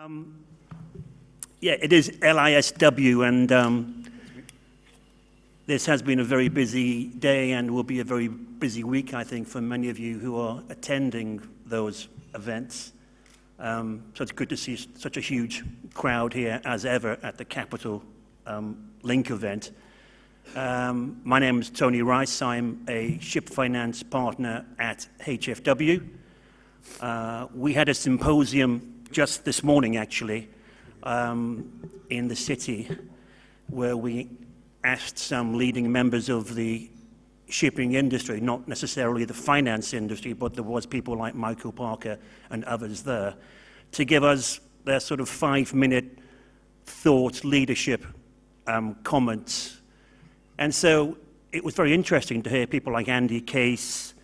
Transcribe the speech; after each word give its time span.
Um, 0.00 0.44
yeah, 1.60 1.74
it 1.80 1.92
is 1.92 2.08
LISW, 2.22 3.26
and 3.26 3.50
um, 3.50 4.04
this 5.66 5.86
has 5.86 6.02
been 6.02 6.20
a 6.20 6.24
very 6.24 6.48
busy 6.48 7.06
day 7.08 7.50
and 7.50 7.68
will 7.68 7.82
be 7.82 7.98
a 7.98 8.04
very 8.04 8.28
busy 8.28 8.84
week, 8.84 9.12
I 9.12 9.24
think, 9.24 9.48
for 9.48 9.60
many 9.60 9.88
of 9.88 9.98
you 9.98 10.20
who 10.20 10.38
are 10.38 10.62
attending 10.68 11.42
those 11.66 12.06
events. 12.36 12.92
Um, 13.58 14.04
so 14.14 14.22
it's 14.22 14.30
good 14.30 14.48
to 14.50 14.56
see 14.56 14.76
such 14.76 15.16
a 15.16 15.20
huge 15.20 15.64
crowd 15.94 16.32
here 16.32 16.60
as 16.64 16.86
ever 16.86 17.18
at 17.24 17.36
the 17.36 17.44
Capital 17.44 18.04
um, 18.46 18.90
Link 19.02 19.30
event. 19.30 19.72
Um, 20.54 21.20
my 21.24 21.40
name 21.40 21.58
is 21.58 21.70
Tony 21.70 22.02
Rice. 22.02 22.40
I'm 22.40 22.84
a 22.86 23.18
ship 23.18 23.48
finance 23.48 24.04
partner 24.04 24.64
at 24.78 25.08
HFW. 25.22 26.08
Uh, 27.00 27.48
we 27.52 27.72
had 27.72 27.88
a 27.88 27.94
symposium 27.94 28.97
just 29.10 29.44
this 29.44 29.62
morning, 29.62 29.96
actually, 29.96 30.48
um, 31.02 31.90
in 32.10 32.28
the 32.28 32.36
city, 32.36 32.88
where 33.68 33.96
we 33.96 34.28
asked 34.84 35.18
some 35.18 35.56
leading 35.56 35.90
members 35.90 36.28
of 36.28 36.54
the 36.54 36.90
shipping 37.48 37.94
industry, 37.94 38.40
not 38.40 38.68
necessarily 38.68 39.24
the 39.24 39.34
finance 39.34 39.94
industry, 39.94 40.32
but 40.32 40.54
there 40.54 40.64
was 40.64 40.86
people 40.86 41.16
like 41.16 41.34
Michael 41.34 41.72
Parker 41.72 42.18
and 42.50 42.64
others 42.64 43.02
there, 43.02 43.34
to 43.92 44.04
give 44.04 44.22
us 44.22 44.60
their 44.84 45.00
sort 45.00 45.20
of 45.20 45.28
five-minute 45.28 46.18
thoughts, 46.84 47.44
leadership 47.44 48.04
um, 48.66 48.94
comments. 49.02 49.80
And 50.58 50.74
so 50.74 51.16
it 51.52 51.64
was 51.64 51.74
very 51.74 51.94
interesting 51.94 52.42
to 52.42 52.50
hear 52.50 52.66
people 52.66 52.92
like 52.92 53.08
Andy 53.08 53.40
Case, 53.40 54.14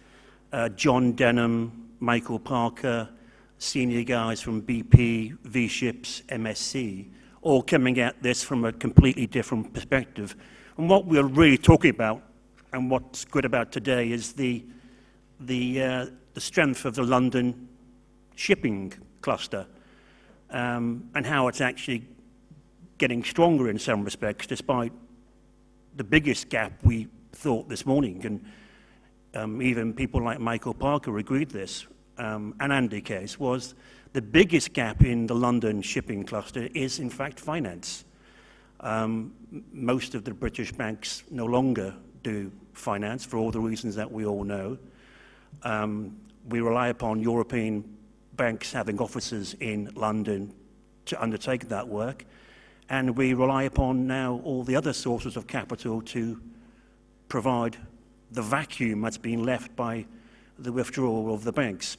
uh, 0.53 0.69
John 0.71 1.15
Denholm, 1.15 1.71
Michael 2.01 2.39
Parker, 2.39 3.09
senior 3.65 4.05
guys 4.05 4.41
from 4.41 4.63
BP, 4.63 5.39
V-Ships, 5.45 6.23
MSC, 6.29 7.09
all 7.43 7.63
coming 7.63 7.99
at 7.99 8.23
this 8.23 8.43
from 8.43 8.65
a 8.65 8.73
completely 8.73 9.27
different 9.27 9.73
perspective. 9.73 10.37
And 10.77 10.89
what 10.89 11.07
we're 11.07 11.25
really 11.25 11.59
talking 11.59 11.91
about, 11.91 12.23
and 12.73 12.91
what's 12.91 13.25
good 13.25 13.45
about 13.45 13.73
today, 13.73 14.13
is 14.13 14.35
the, 14.35 14.65
the, 15.41 15.83
uh, 15.83 16.07
the 16.35 16.41
strength 16.41 16.85
of 16.85 16.95
the 16.95 17.03
London 17.03 17.69
shipping 18.35 18.93
cluster 19.23 19.67
um, 20.51 21.09
and 21.15 21.25
how 21.25 21.49
it's 21.49 21.61
actually 21.61 22.07
getting 22.99 23.25
stronger 23.25 23.71
in 23.71 23.79
some 23.79 24.05
respects, 24.05 24.47
despite 24.47 24.93
the 25.97 26.05
biggest 26.05 26.49
gap 26.51 26.73
we 26.83 27.09
thought 27.33 27.69
this 27.69 27.87
morning. 27.87 28.25
And 28.27 28.45
um, 29.35 29.63
even 29.63 29.95
people 29.95 30.23
like 30.23 30.39
Michael 30.39 30.75
Parker 30.75 31.17
agreed 31.19 31.51
this, 31.51 31.87
um, 32.19 32.55
and 32.61 32.73
Andy 32.73 33.01
Case 33.01 33.39
was 33.39 33.75
the 34.13 34.23
biggest 34.23 34.73
gap 34.73 35.03
in 35.03 35.27
the 35.27 35.35
London 35.35 35.83
shipping 35.83 36.25
cluster 36.25 36.69
is 36.75 36.99
in 36.99 37.11
fact 37.11 37.41
finance. 37.41 38.05
Um, 38.81 39.33
most 39.73 40.15
of 40.15 40.25
the 40.25 40.33
British 40.33 40.73
banks 40.73 41.25
no 41.31 41.47
longer 41.47 41.95
do 42.23 42.53
finance 42.73 43.25
for 43.25 43.39
all 43.39 43.51
the 43.51 43.61
reasons 43.61 43.97
that 43.97 44.11
we 44.11 44.27
all 44.27 44.45
know. 44.45 44.79
Um, 45.63 46.17
we 46.49 46.61
rely 46.61 46.89
upon 46.89 47.21
European 47.21 47.85
banks 48.37 48.73
having 48.73 48.99
offices 48.99 49.55
in 49.61 49.91
London 49.95 50.53
to 51.07 51.23
undertake 51.23 51.69
that 51.69 51.87
work. 51.87 52.25
And 52.89 53.17
we 53.17 53.35
rely 53.35 53.63
upon 53.65 54.07
now 54.07 54.41
all 54.45 54.63
the 54.63 54.77
other 54.77 54.93
sources 54.93 55.37
of 55.37 55.47
capital 55.47 56.03
to 56.03 56.41
provide 57.29 57.77
the 58.31 58.43
vacuum 58.43 59.01
that's 59.01 59.19
been 59.19 59.45
left 59.45 59.75
by 59.75 60.05
the 60.59 60.73
withdrawal 60.73 61.33
of 61.33 61.45
the 61.45 61.53
banks. 61.53 61.97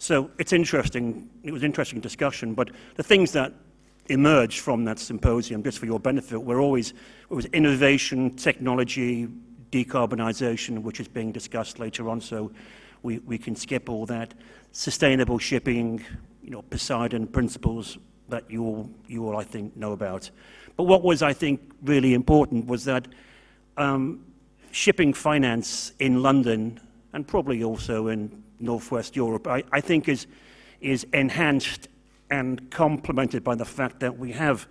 So 0.00 0.30
it's 0.38 0.54
interesting, 0.54 1.28
it 1.42 1.52
was 1.52 1.60
an 1.60 1.66
interesting 1.66 2.00
discussion, 2.00 2.54
but 2.54 2.70
the 2.94 3.02
things 3.02 3.32
that 3.32 3.52
emerged 4.06 4.60
from 4.60 4.82
that 4.86 4.98
symposium, 4.98 5.62
just 5.62 5.78
for 5.78 5.84
your 5.84 6.00
benefit, 6.00 6.42
were 6.42 6.58
always 6.58 6.94
it 7.30 7.34
was 7.34 7.44
innovation, 7.46 8.34
technology, 8.34 9.28
decarbonisation, 9.70 10.80
which 10.80 11.00
is 11.00 11.06
being 11.06 11.32
discussed 11.32 11.78
later 11.78 12.08
on, 12.08 12.18
so 12.18 12.50
we, 13.02 13.18
we 13.18 13.36
can 13.36 13.54
skip 13.54 13.90
all 13.90 14.06
that. 14.06 14.32
Sustainable 14.72 15.38
shipping, 15.38 16.02
you 16.42 16.48
know, 16.48 16.62
Poseidon 16.62 17.26
principles 17.26 17.98
that 18.30 18.50
you 18.50 18.64
all, 18.64 18.90
you 19.06 19.26
all, 19.26 19.36
I 19.36 19.44
think, 19.44 19.76
know 19.76 19.92
about. 19.92 20.30
But 20.78 20.84
what 20.84 21.02
was, 21.02 21.20
I 21.22 21.34
think, 21.34 21.60
really 21.82 22.14
important 22.14 22.66
was 22.66 22.86
that 22.86 23.06
um, 23.76 24.24
shipping 24.70 25.12
finance 25.12 25.92
in 25.98 26.22
London, 26.22 26.80
and 27.12 27.28
probably 27.28 27.62
also 27.62 28.08
in 28.08 28.39
Northwest 28.60 29.16
Europe, 29.16 29.46
I, 29.46 29.64
I 29.72 29.80
think 29.80 30.08
is, 30.08 30.26
is 30.80 31.04
enhanced 31.12 31.88
and 32.30 32.70
complemented 32.70 33.42
by 33.42 33.54
the 33.54 33.64
fact 33.64 34.00
that 34.00 34.18
we 34.18 34.32
have 34.32 34.66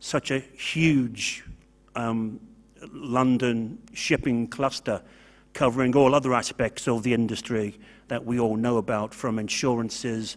such 0.00 0.30
a 0.30 0.38
huge 0.38 1.44
um, 1.94 2.40
London 2.92 3.78
shipping 3.92 4.48
cluster 4.48 5.02
covering 5.52 5.96
all 5.96 6.14
other 6.14 6.34
aspects 6.34 6.86
of 6.86 7.02
the 7.02 7.12
industry 7.12 7.78
that 8.08 8.24
we 8.24 8.38
all 8.38 8.56
know 8.56 8.76
about 8.76 9.14
from 9.14 9.38
insurances, 9.38 10.36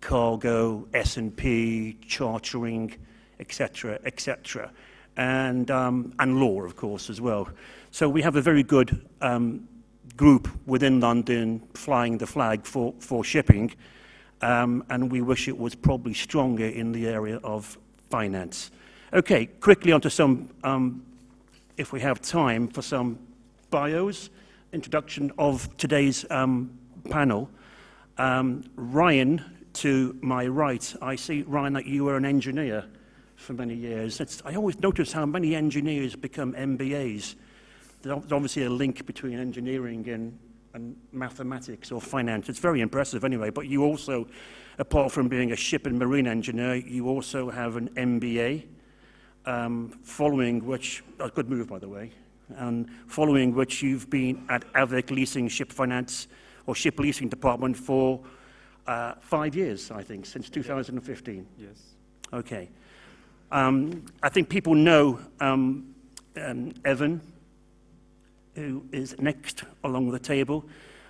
cargo, 0.00 0.86
S&P, 0.94 1.96
chartering, 2.06 2.94
etc., 3.38 3.98
etc., 4.04 4.70
and, 5.16 5.70
um, 5.70 6.14
and 6.18 6.40
law, 6.40 6.62
of 6.62 6.76
course, 6.76 7.10
as 7.10 7.20
well. 7.20 7.48
So 7.90 8.08
we 8.08 8.22
have 8.22 8.36
a 8.36 8.42
very 8.42 8.62
good 8.62 9.06
um, 9.20 9.68
group 10.20 10.50
within 10.66 11.00
London 11.00 11.62
flying 11.72 12.18
the 12.18 12.26
flag 12.26 12.66
for, 12.66 12.92
for 12.98 13.24
shipping, 13.24 13.72
um, 14.42 14.84
and 14.90 15.10
we 15.10 15.22
wish 15.22 15.48
it 15.48 15.56
was 15.56 15.74
probably 15.74 16.12
stronger 16.12 16.66
in 16.66 16.92
the 16.92 17.08
area 17.08 17.38
of 17.42 17.78
finance. 18.10 18.70
Okay, 19.14 19.46
quickly 19.46 19.92
onto 19.92 20.10
some, 20.10 20.50
um, 20.62 21.02
if 21.78 21.90
we 21.90 22.00
have 22.00 22.20
time, 22.20 22.68
for 22.68 22.82
some 22.82 23.18
bios, 23.70 24.28
introduction 24.74 25.32
of 25.38 25.74
today's 25.78 26.26
um, 26.30 26.70
panel. 27.08 27.48
Um, 28.18 28.64
Ryan, 28.76 29.42
to 29.72 30.14
my 30.20 30.46
right, 30.46 30.94
I 31.00 31.16
see, 31.16 31.44
Ryan, 31.44 31.72
that 31.72 31.86
you 31.86 32.04
were 32.04 32.18
an 32.18 32.26
engineer 32.26 32.84
for 33.36 33.54
many 33.54 33.74
years. 33.74 34.20
It's, 34.20 34.42
I 34.44 34.54
always 34.54 34.78
notice 34.80 35.12
how 35.12 35.24
many 35.24 35.54
engineers 35.54 36.14
become 36.14 36.52
MBAs 36.52 37.36
there's 38.02 38.32
obviously 38.32 38.64
a 38.64 38.70
link 38.70 39.04
between 39.06 39.38
engineering 39.38 40.08
and, 40.08 40.38
and 40.74 40.96
mathematics 41.12 41.92
or 41.92 42.00
finance. 42.00 42.48
It's 42.48 42.58
very 42.58 42.80
impressive 42.80 43.24
anyway, 43.24 43.50
but 43.50 43.66
you 43.66 43.84
also, 43.84 44.26
apart 44.78 45.12
from 45.12 45.28
being 45.28 45.52
a 45.52 45.56
ship 45.56 45.86
and 45.86 45.98
marine 45.98 46.26
engineer, 46.26 46.76
you 46.76 47.08
also 47.08 47.50
have 47.50 47.76
an 47.76 47.88
MBA, 47.90 48.64
um, 49.46 49.90
following 50.02 50.64
which, 50.64 51.02
a 51.18 51.28
good 51.28 51.50
move 51.50 51.68
by 51.68 51.78
the 51.78 51.88
way, 51.88 52.10
and 52.56 52.88
following 53.06 53.54
which 53.54 53.82
you've 53.82 54.10
been 54.10 54.44
at 54.48 54.70
AVIC 54.72 55.10
Leasing 55.10 55.48
Ship 55.48 55.70
Finance 55.70 56.26
or 56.66 56.74
Ship 56.74 56.98
Leasing 56.98 57.28
Department 57.28 57.76
for 57.76 58.20
uh, 58.86 59.14
five 59.20 59.54
years, 59.54 59.90
I 59.90 60.02
think, 60.02 60.26
since 60.26 60.50
2015. 60.50 61.46
Yes. 61.58 61.68
Okay. 62.32 62.68
Um, 63.52 64.04
I 64.22 64.28
think 64.28 64.48
people 64.48 64.74
know 64.74 65.20
um, 65.40 65.94
um, 66.36 66.72
Evan 66.84 67.20
who 68.60 68.84
is 68.92 69.18
next 69.18 69.64
along 69.84 70.10
the 70.10 70.18
table. 70.18 70.64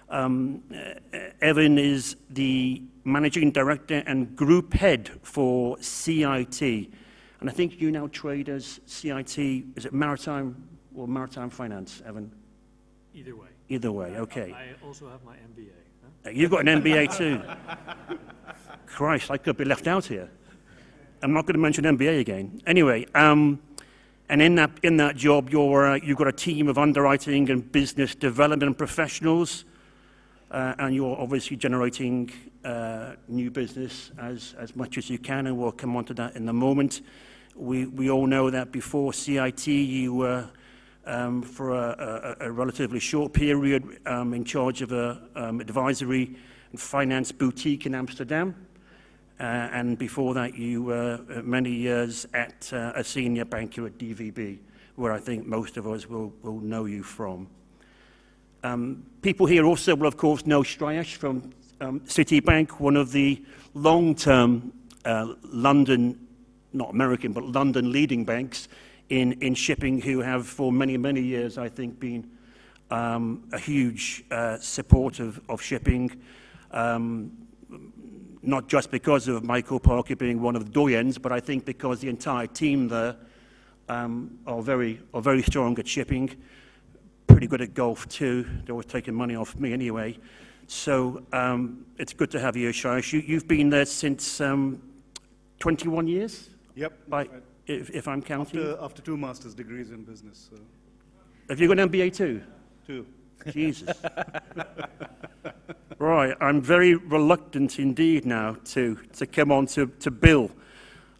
Um, 0.08 0.62
uh, 0.74 1.18
Evan 1.40 1.78
is 1.78 2.16
the 2.30 2.82
managing 3.04 3.50
director 3.50 4.02
and 4.06 4.34
group 4.36 4.74
head 4.74 5.10
for 5.22 5.76
CIT. 5.80 6.62
And 6.62 7.48
I 7.48 7.52
think 7.52 7.80
you 7.80 7.90
now 7.90 8.08
trade 8.08 8.48
as 8.48 8.80
CIT, 8.86 9.38
is 9.76 9.86
it 9.86 9.92
maritime 9.92 10.68
or 10.94 11.08
maritime 11.08 11.50
finance, 11.50 12.02
Evan? 12.06 12.30
Either 13.14 13.36
way. 13.36 13.48
Either 13.68 13.92
way, 13.92 14.16
okay. 14.18 14.52
I 14.52 14.84
also 14.84 15.08
have 15.08 15.22
my 15.24 15.36
MBA. 15.36 15.70
Huh? 16.24 16.30
You've 16.30 16.50
got 16.50 16.66
an 16.68 16.82
MBA 16.82 17.16
too. 17.16 17.40
Christ, 18.86 19.30
I 19.30 19.38
could 19.38 19.56
be 19.56 19.64
left 19.64 19.86
out 19.86 20.04
here. 20.04 20.28
I'm 21.22 21.32
not 21.32 21.46
going 21.46 21.54
to 21.54 21.60
mention 21.60 21.84
MBA 21.84 22.20
again. 22.20 22.60
Anyway, 22.66 23.06
um, 23.14 23.60
and 24.30 24.40
in 24.40 24.54
that, 24.54 24.70
in 24.84 24.96
that 24.98 25.16
job, 25.16 25.50
you're, 25.50 25.88
uh, 25.88 25.94
you've 25.96 26.16
got 26.16 26.28
a 26.28 26.32
team 26.32 26.68
of 26.68 26.78
underwriting 26.78 27.50
and 27.50 27.72
business 27.72 28.14
development 28.14 28.78
professionals, 28.78 29.64
uh, 30.52 30.74
and 30.78 30.94
you're 30.94 31.18
obviously 31.18 31.56
generating 31.56 32.30
uh, 32.64 33.14
new 33.26 33.50
business 33.50 34.12
as, 34.18 34.54
as 34.56 34.76
much 34.76 34.98
as 34.98 35.10
you 35.10 35.18
can, 35.18 35.48
and 35.48 35.58
we'll 35.58 35.72
come 35.72 35.96
on 35.96 36.04
to 36.04 36.14
that 36.14 36.36
in 36.36 36.48
a 36.48 36.52
moment. 36.52 37.00
We, 37.56 37.86
we 37.86 38.08
all 38.08 38.28
know 38.28 38.50
that 38.50 38.70
before 38.70 39.12
CIT, 39.12 39.66
you 39.66 40.14
were, 40.14 40.48
um, 41.06 41.42
for 41.42 41.72
a, 41.72 42.36
a, 42.40 42.46
a, 42.46 42.52
relatively 42.52 43.00
short 43.00 43.32
period, 43.32 43.98
um, 44.06 44.32
in 44.32 44.44
charge 44.44 44.80
of 44.80 44.92
an 44.92 45.28
um, 45.34 45.60
advisory 45.60 46.36
and 46.70 46.80
finance 46.80 47.32
boutique 47.32 47.84
in 47.84 47.96
Amsterdam. 47.96 48.54
Uh, 49.40 49.70
and 49.72 49.96
before 49.96 50.34
that, 50.34 50.54
you 50.54 50.82
were 50.82 51.18
uh, 51.34 51.40
many 51.40 51.70
years 51.70 52.26
at 52.34 52.70
uh, 52.74 52.92
a 52.94 53.02
senior 53.02 53.46
banker 53.46 53.86
at 53.86 53.96
DVB, 53.96 54.58
where 54.96 55.12
I 55.14 55.18
think 55.18 55.46
most 55.46 55.78
of 55.78 55.88
us 55.88 56.06
will, 56.06 56.30
will 56.42 56.60
know 56.60 56.84
you 56.84 57.02
from. 57.02 57.48
Um, 58.62 59.02
people 59.22 59.46
here 59.46 59.64
also 59.64 59.96
will, 59.96 60.06
of 60.06 60.18
course, 60.18 60.44
know 60.44 60.62
Shreyas 60.62 61.16
from 61.16 61.54
um, 61.80 62.00
Citibank, 62.00 62.80
one 62.80 62.98
of 62.98 63.12
the 63.12 63.42
long-term 63.72 64.74
uh, 65.06 65.32
London, 65.44 66.28
not 66.74 66.90
American, 66.90 67.32
but 67.32 67.44
London 67.44 67.92
leading 67.92 68.26
banks 68.26 68.68
in, 69.08 69.32
in 69.40 69.54
shipping 69.54 70.02
who 70.02 70.20
have 70.20 70.46
for 70.46 70.70
many, 70.70 70.98
many 70.98 71.22
years, 71.22 71.56
I 71.56 71.70
think, 71.70 71.98
been 71.98 72.30
um, 72.90 73.48
a 73.54 73.58
huge 73.58 74.22
uh, 74.30 74.58
support 74.58 75.18
of, 75.18 75.40
of 75.48 75.62
shipping, 75.62 76.20
um, 76.72 77.32
not 78.42 78.68
just 78.68 78.90
because 78.90 79.28
of 79.28 79.44
Michael 79.44 79.80
Parker 79.80 80.16
being 80.16 80.40
one 80.40 80.56
of 80.56 80.64
the 80.64 80.70
doyens, 80.70 81.20
but 81.20 81.32
I 81.32 81.40
think 81.40 81.64
because 81.64 82.00
the 82.00 82.08
entire 82.08 82.46
team 82.46 82.88
there 82.88 83.16
um, 83.88 84.38
are, 84.46 84.62
very, 84.62 85.00
are 85.12 85.20
very 85.20 85.42
strong 85.42 85.78
at 85.78 85.86
shipping, 85.86 86.30
pretty 87.26 87.46
good 87.46 87.60
at 87.60 87.74
golf 87.74 88.08
too. 88.08 88.44
They're 88.64 88.72
always 88.72 88.86
taking 88.86 89.14
money 89.14 89.36
off 89.36 89.56
me 89.56 89.72
anyway. 89.72 90.18
So 90.66 91.22
um, 91.32 91.84
it's 91.98 92.12
good 92.12 92.30
to 92.30 92.40
have 92.40 92.56
you, 92.56 92.70
Shreyas. 92.70 93.12
You, 93.12 93.20
you've 93.20 93.48
been 93.48 93.70
there 93.70 93.84
since 93.84 94.40
um, 94.40 94.80
21 95.58 96.06
years? 96.06 96.50
Yep. 96.76 96.92
By, 97.08 97.28
if, 97.66 97.90
if, 97.90 98.08
I'm 98.08 98.22
counting? 98.22 98.60
After, 98.60 98.78
after, 98.80 99.02
two 99.02 99.16
master's 99.16 99.54
degrees 99.54 99.90
in 99.90 100.04
business. 100.04 100.48
So. 100.50 100.60
Have 101.48 101.60
you 101.60 101.68
got 101.68 101.80
an 101.80 101.90
MBA 101.90 102.14
too? 102.14 102.42
Two. 102.86 103.06
Jesus. 103.50 103.90
right, 106.06 106.36
I'm 106.40 106.60
very 106.60 106.94
reluctant 106.94 107.78
indeed 107.78 108.24
now 108.24 108.56
to, 108.66 108.96
to 109.14 109.26
come 109.26 109.52
on 109.52 109.66
to, 109.66 109.86
to 110.00 110.10
Bill, 110.10 110.50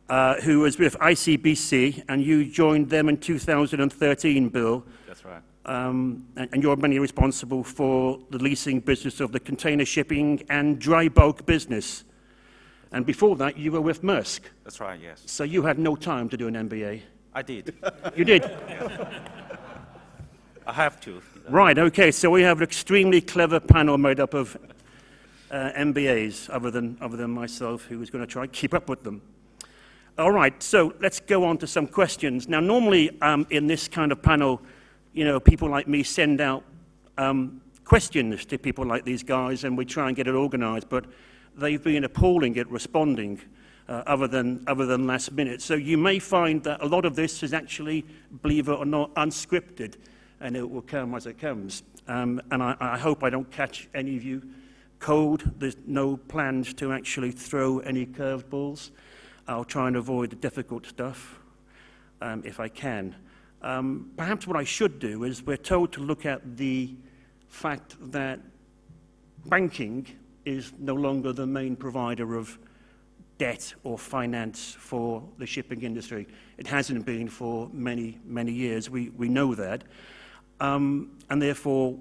uh, 0.08 0.40
who 0.40 0.60
was 0.60 0.78
with 0.78 0.98
ICBC, 0.98 2.04
and 2.08 2.22
you 2.22 2.50
joined 2.50 2.88
them 2.88 3.08
in 3.08 3.18
2013, 3.18 4.48
Bill. 4.48 4.84
That's 5.06 5.24
right. 5.24 5.42
Um, 5.66 6.26
and, 6.36 6.48
and, 6.52 6.62
you're 6.62 6.74
mainly 6.76 6.98
responsible 6.98 7.62
for 7.62 8.18
the 8.30 8.38
leasing 8.38 8.80
business 8.80 9.20
of 9.20 9.30
the 9.30 9.38
container 9.38 9.84
shipping 9.84 10.42
and 10.48 10.78
dry 10.78 11.08
bulk 11.08 11.44
business. 11.44 12.04
And 12.92 13.04
before 13.04 13.36
that, 13.36 13.58
you 13.58 13.70
were 13.72 13.80
with 13.82 14.02
Maersk. 14.02 14.40
That's 14.64 14.80
right, 14.80 14.98
yes. 14.98 15.22
So 15.26 15.44
you 15.44 15.62
had 15.62 15.78
no 15.78 15.94
time 15.94 16.30
to 16.30 16.36
do 16.38 16.48
an 16.48 16.54
MBA. 16.54 17.02
I 17.34 17.42
did. 17.42 17.74
You 18.16 18.24
did? 18.24 18.50
I 20.70 20.72
have 20.74 21.00
to. 21.00 21.20
Right, 21.48 21.76
okay. 21.76 22.12
So 22.12 22.30
we 22.30 22.42
have 22.42 22.58
an 22.58 22.62
extremely 22.62 23.20
clever 23.20 23.58
panel 23.58 23.98
made 23.98 24.20
up 24.20 24.34
of 24.34 24.56
uh, 25.50 25.72
MBAs, 25.76 26.48
other 26.48 26.70
than, 26.70 26.96
other 27.00 27.16
than 27.16 27.32
myself, 27.32 27.86
who 27.86 28.00
is 28.00 28.08
going 28.08 28.24
to 28.24 28.32
try 28.32 28.46
to 28.46 28.52
keep 28.52 28.72
up 28.72 28.88
with 28.88 29.02
them. 29.02 29.20
All 30.16 30.30
right, 30.30 30.62
so 30.62 30.94
let's 31.00 31.18
go 31.18 31.42
on 31.42 31.58
to 31.58 31.66
some 31.66 31.88
questions. 31.88 32.46
Now, 32.46 32.60
normally 32.60 33.20
um, 33.20 33.48
in 33.50 33.66
this 33.66 33.88
kind 33.88 34.12
of 34.12 34.22
panel, 34.22 34.62
you 35.12 35.24
know, 35.24 35.40
people 35.40 35.68
like 35.68 35.88
me 35.88 36.04
send 36.04 36.40
out 36.40 36.62
um, 37.18 37.60
questions 37.84 38.44
to 38.44 38.56
people 38.56 38.86
like 38.86 39.04
these 39.04 39.24
guys, 39.24 39.64
and 39.64 39.76
we 39.76 39.84
try 39.84 40.06
and 40.06 40.14
get 40.14 40.28
it 40.28 40.36
organized. 40.36 40.88
But 40.88 41.06
they've 41.56 41.82
been 41.82 42.04
appalling 42.04 42.56
at 42.58 42.70
responding 42.70 43.40
uh, 43.88 44.04
other, 44.06 44.28
than, 44.28 44.62
other 44.68 44.86
than 44.86 45.08
last 45.08 45.32
minute. 45.32 45.62
So 45.62 45.74
you 45.74 45.98
may 45.98 46.20
find 46.20 46.62
that 46.62 46.80
a 46.80 46.86
lot 46.86 47.04
of 47.04 47.16
this 47.16 47.42
is 47.42 47.52
actually, 47.52 48.06
believe 48.40 48.68
it 48.68 48.74
or 48.74 48.86
not, 48.86 49.12
unscripted, 49.16 49.96
and 50.40 50.56
it 50.56 50.68
will 50.68 50.82
come 50.82 51.14
as 51.14 51.26
it 51.26 51.38
comes. 51.38 51.82
Um, 52.08 52.40
and 52.50 52.62
I, 52.62 52.76
I 52.80 52.98
hope 52.98 53.22
I 53.22 53.30
don't 53.30 53.50
catch 53.50 53.88
any 53.94 54.16
of 54.16 54.24
you 54.24 54.42
cold. 54.98 55.50
There's 55.58 55.76
no 55.86 56.16
plans 56.16 56.74
to 56.74 56.92
actually 56.92 57.32
throw 57.32 57.80
any 57.80 58.06
curveballs. 58.06 58.90
I'll 59.48 59.64
try 59.64 59.88
and 59.88 59.96
avoid 59.96 60.30
the 60.30 60.36
difficult 60.36 60.86
stuff 60.86 61.38
um, 62.20 62.42
if 62.44 62.60
I 62.60 62.68
can. 62.68 63.14
Um, 63.62 64.10
perhaps 64.16 64.46
what 64.46 64.56
I 64.56 64.64
should 64.64 64.98
do 64.98 65.24
is 65.24 65.42
we're 65.42 65.56
told 65.56 65.92
to 65.92 66.00
look 66.00 66.24
at 66.24 66.56
the 66.56 66.94
fact 67.48 67.96
that 68.12 68.40
banking 69.46 70.06
is 70.44 70.72
no 70.78 70.94
longer 70.94 71.32
the 71.32 71.46
main 71.46 71.76
provider 71.76 72.36
of 72.36 72.58
debt 73.38 73.74
or 73.84 73.98
finance 73.98 74.76
for 74.78 75.22
the 75.38 75.46
shipping 75.46 75.82
industry. 75.82 76.26
It 76.58 76.66
hasn't 76.66 77.06
been 77.06 77.28
for 77.28 77.70
many, 77.72 78.18
many 78.24 78.52
years. 78.52 78.90
We, 78.90 79.10
we 79.10 79.28
know 79.28 79.54
that. 79.54 79.84
Um, 80.60 81.18
and 81.30 81.40
therefore, 81.40 81.96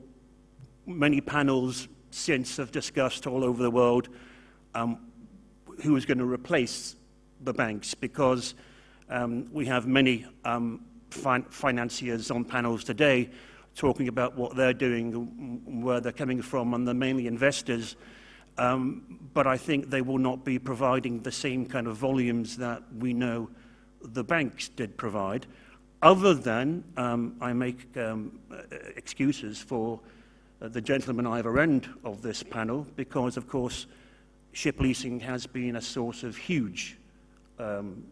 many 0.85 1.21
panels 1.21 1.87
since 2.11 2.57
have 2.57 2.71
discussed 2.71 3.27
all 3.27 3.43
over 3.43 3.61
the 3.63 3.71
world 3.71 4.09
um, 4.75 4.99
who 5.83 5.95
is 5.95 6.05
going 6.05 6.17
to 6.17 6.25
replace 6.25 6.95
the 7.41 7.53
banks 7.53 7.93
because 7.93 8.55
um, 9.09 9.47
we 9.53 9.65
have 9.65 9.87
many 9.87 10.25
um, 10.43 10.81
fin 11.09 11.43
financiers 11.49 12.31
on 12.31 12.43
panels 12.43 12.83
today 12.83 13.29
talking 13.75 14.07
about 14.07 14.35
what 14.35 14.55
they're 14.55 14.73
doing, 14.73 15.81
where 15.81 16.01
they're 16.01 16.11
coming 16.11 16.41
from, 16.41 16.73
and 16.73 16.87
they're 16.87 16.93
mainly 16.93 17.27
investors. 17.27 17.95
Um, 18.57 19.19
but 19.33 19.47
I 19.47 19.57
think 19.57 19.89
they 19.89 20.01
will 20.01 20.17
not 20.17 20.43
be 20.43 20.59
providing 20.59 21.21
the 21.21 21.31
same 21.31 21.65
kind 21.65 21.87
of 21.87 21.95
volumes 21.95 22.57
that 22.57 22.83
we 22.97 23.13
know 23.13 23.49
the 24.01 24.23
banks 24.23 24.67
did 24.69 24.97
provide, 24.97 25.45
other 26.01 26.33
than 26.33 26.83
um, 26.97 27.35
I 27.41 27.53
make 27.53 27.95
um, 27.97 28.39
excuses 28.95 29.59
for 29.59 29.99
uh, 30.61 30.67
the 30.67 30.81
gentleman 30.81 31.27
either 31.27 31.59
end 31.59 31.89
of 32.03 32.21
this 32.21 32.43
panel, 32.43 32.87
because 32.95 33.37
of 33.37 33.47
course 33.47 33.85
ship 34.51 34.79
leasing 34.79 35.19
has 35.19 35.45
been 35.45 35.75
a 35.75 35.81
source 35.81 36.23
of 36.23 36.35
huge 36.35 36.97
um, 37.59 38.03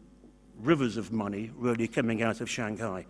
rivers 0.62 0.98
of 0.98 1.12
money 1.12 1.52
really 1.58 1.88
coming 1.88 2.22
out 2.22 2.42
of 2.42 2.50
Shanghai. 2.50 3.06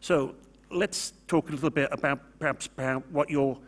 So 0.00 0.34
let's 0.70 1.12
talk 1.26 1.48
a 1.48 1.52
little 1.52 1.70
bit 1.70 1.88
about 1.92 2.20
perhaps 2.38 2.66
about 2.66 3.08
what 3.10 3.30
your 3.30 3.58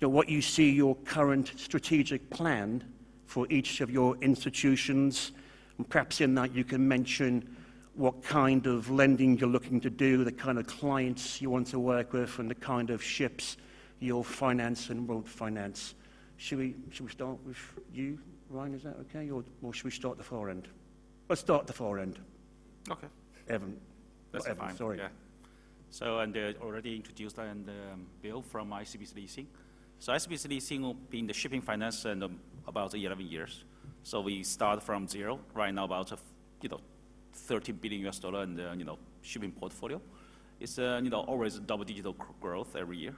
you 0.00 0.06
know, 0.06 0.08
what 0.10 0.28
you 0.28 0.40
see 0.40 0.70
your 0.70 0.94
current 1.04 1.52
strategic 1.56 2.30
plan 2.30 2.84
for 3.26 3.46
each 3.50 3.80
of 3.80 3.90
your 3.90 4.16
institutions. 4.18 5.32
And 5.76 5.88
perhaps 5.88 6.20
in 6.20 6.34
that 6.36 6.54
you 6.54 6.64
can 6.64 6.86
mention 6.86 7.56
what 7.98 8.22
kind 8.22 8.68
of 8.68 8.88
lending 8.90 9.36
you're 9.36 9.48
looking 9.48 9.80
to 9.80 9.90
do, 9.90 10.22
the 10.22 10.30
kind 10.30 10.56
of 10.56 10.68
clients 10.68 11.42
you 11.42 11.50
want 11.50 11.66
to 11.66 11.80
work 11.80 12.12
with, 12.12 12.38
and 12.38 12.48
the 12.48 12.54
kind 12.54 12.90
of 12.90 13.02
ships 13.02 13.56
you'll 13.98 14.22
finance 14.22 14.90
and 14.90 15.08
won't 15.08 15.26
finance. 15.26 15.96
Should 16.36 16.58
we, 16.58 16.76
should 16.90 17.06
we 17.06 17.10
start 17.10 17.38
with 17.44 17.58
you, 17.92 18.16
Ryan? 18.50 18.74
Is 18.74 18.84
that 18.84 18.96
okay? 19.00 19.30
Or, 19.30 19.42
or 19.62 19.74
should 19.74 19.84
we 19.84 19.90
start 19.90 20.16
the 20.16 20.22
far 20.22 20.48
end? 20.48 20.68
Let's 21.28 21.40
start 21.40 21.66
the 21.66 21.72
far 21.72 21.98
end. 21.98 22.20
Okay. 22.88 23.08
Evan. 23.48 23.76
That's 24.30 24.46
Evan, 24.46 24.68
fine. 24.68 24.76
Sorry. 24.76 24.98
Yeah. 24.98 25.08
So, 25.90 26.20
and 26.20 26.36
uh, 26.36 26.52
already 26.62 26.94
introduced 26.94 27.38
and 27.38 27.68
um, 27.68 28.06
Bill 28.22 28.42
from 28.42 28.70
ICBC 28.70 29.16
Leasing. 29.16 29.48
So 29.98 30.12
ICBC 30.12 30.48
Leasing 30.48 30.96
in 31.10 31.26
the 31.26 31.34
shipping 31.34 31.62
finance 31.62 32.04
and 32.04 32.22
um, 32.22 32.38
about 32.68 32.94
11 32.94 33.26
years. 33.26 33.64
So 34.04 34.20
we 34.20 34.44
start 34.44 34.84
from 34.84 35.08
zero. 35.08 35.40
Right 35.52 35.74
now, 35.74 35.84
about 35.84 36.12
you 36.62 36.68
know, 36.68 36.80
30 37.38 37.72
billion 37.72 38.06
US 38.06 38.18
dollar 38.18 38.42
in 38.42 38.54
the 38.54 38.74
you 38.76 38.84
know 38.84 38.98
shipping 39.22 39.52
portfolio. 39.52 40.00
It's 40.60 40.78
uh, 40.78 41.00
you 41.02 41.10
know 41.10 41.20
always 41.20 41.58
double-digit 41.58 42.06
growth 42.40 42.76
every 42.76 42.98
year. 42.98 43.14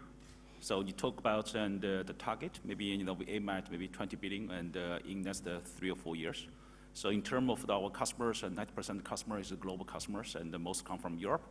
So 0.60 0.82
you 0.82 0.92
talk 0.92 1.18
about 1.18 1.54
and 1.54 1.82
uh, 1.82 2.02
the 2.02 2.12
target, 2.12 2.60
maybe 2.64 2.84
you 2.84 3.04
know 3.04 3.14
we 3.14 3.26
aim 3.28 3.48
at 3.48 3.70
maybe 3.70 3.88
20 3.88 4.16
billion 4.16 4.50
and 4.50 4.76
uh, 4.76 4.98
in 5.08 5.22
the 5.22 5.28
next 5.28 5.46
uh, 5.46 5.60
three 5.64 5.90
or 5.90 5.96
four 5.96 6.16
years. 6.16 6.46
So 6.92 7.08
in 7.08 7.22
terms 7.22 7.50
of 7.50 7.70
our 7.70 7.88
customers, 7.88 8.42
90% 8.42 9.04
customers 9.04 9.50
is 9.50 9.56
global 9.56 9.84
customers, 9.84 10.34
and 10.34 10.52
the 10.52 10.58
most 10.58 10.84
come 10.84 10.98
from 10.98 11.18
Europe. 11.18 11.42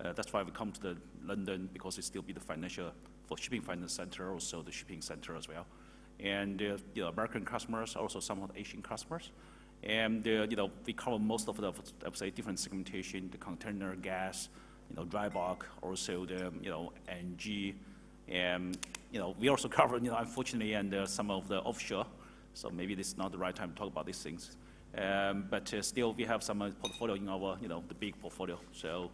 Uh, 0.00 0.12
that's 0.12 0.32
why 0.32 0.42
we 0.42 0.50
come 0.50 0.72
to 0.72 0.80
the 0.80 0.96
London 1.24 1.68
because 1.72 1.96
it 1.98 2.04
still 2.04 2.22
be 2.22 2.32
the 2.32 2.40
financial 2.40 2.92
for 3.26 3.36
shipping 3.36 3.62
finance 3.62 3.92
center, 3.92 4.32
also 4.32 4.62
the 4.62 4.72
shipping 4.72 5.00
center 5.00 5.36
as 5.36 5.48
well. 5.48 5.66
And 6.20 6.60
uh, 6.60 6.76
you 6.94 7.02
know, 7.02 7.08
American 7.08 7.44
customers, 7.44 7.94
also 7.96 8.20
some 8.20 8.42
of 8.42 8.52
the 8.52 8.58
Asian 8.58 8.82
customers. 8.82 9.30
And 9.82 10.26
uh, 10.26 10.46
you 10.48 10.56
know, 10.56 10.70
we 10.84 10.92
cover 10.92 11.18
most 11.18 11.48
of 11.48 11.56
the, 11.56 11.68
I 11.68 12.08
would 12.08 12.16
say, 12.16 12.30
different 12.30 12.58
segmentation, 12.58 13.28
the 13.30 13.38
container, 13.38 13.94
gas, 13.96 14.48
you 14.90 14.96
know, 14.96 15.04
dry 15.04 15.28
bulk, 15.28 15.66
also 15.82 16.26
the, 16.26 16.52
you 16.60 16.70
know, 16.70 16.92
NG. 17.08 17.74
And, 18.28 18.76
you 19.12 19.20
know, 19.20 19.34
we 19.38 19.48
also 19.48 19.68
cover, 19.80 19.96
you 19.98 20.10
know, 20.10 20.16
unfortunately, 20.16 20.74
and 20.74 20.92
uh, 20.94 21.06
some 21.06 21.30
of 21.30 21.48
the 21.48 21.58
offshore. 21.60 22.06
So 22.54 22.70
maybe 22.70 22.94
this 22.94 23.08
is 23.08 23.18
not 23.18 23.32
the 23.32 23.38
right 23.38 23.54
time 23.54 23.70
to 23.70 23.76
talk 23.76 23.88
about 23.88 24.06
these 24.06 24.22
things. 24.22 24.56
Um, 24.96 25.46
but 25.50 25.72
uh, 25.74 25.82
still, 25.82 26.14
we 26.14 26.24
have 26.24 26.42
some 26.42 26.62
uh, 26.62 26.70
portfolio 26.82 27.14
in 27.16 27.28
our, 27.28 27.58
you 27.60 27.68
know, 27.68 27.84
the 27.86 27.94
big 27.94 28.18
portfolio. 28.18 28.58
So 28.72 29.10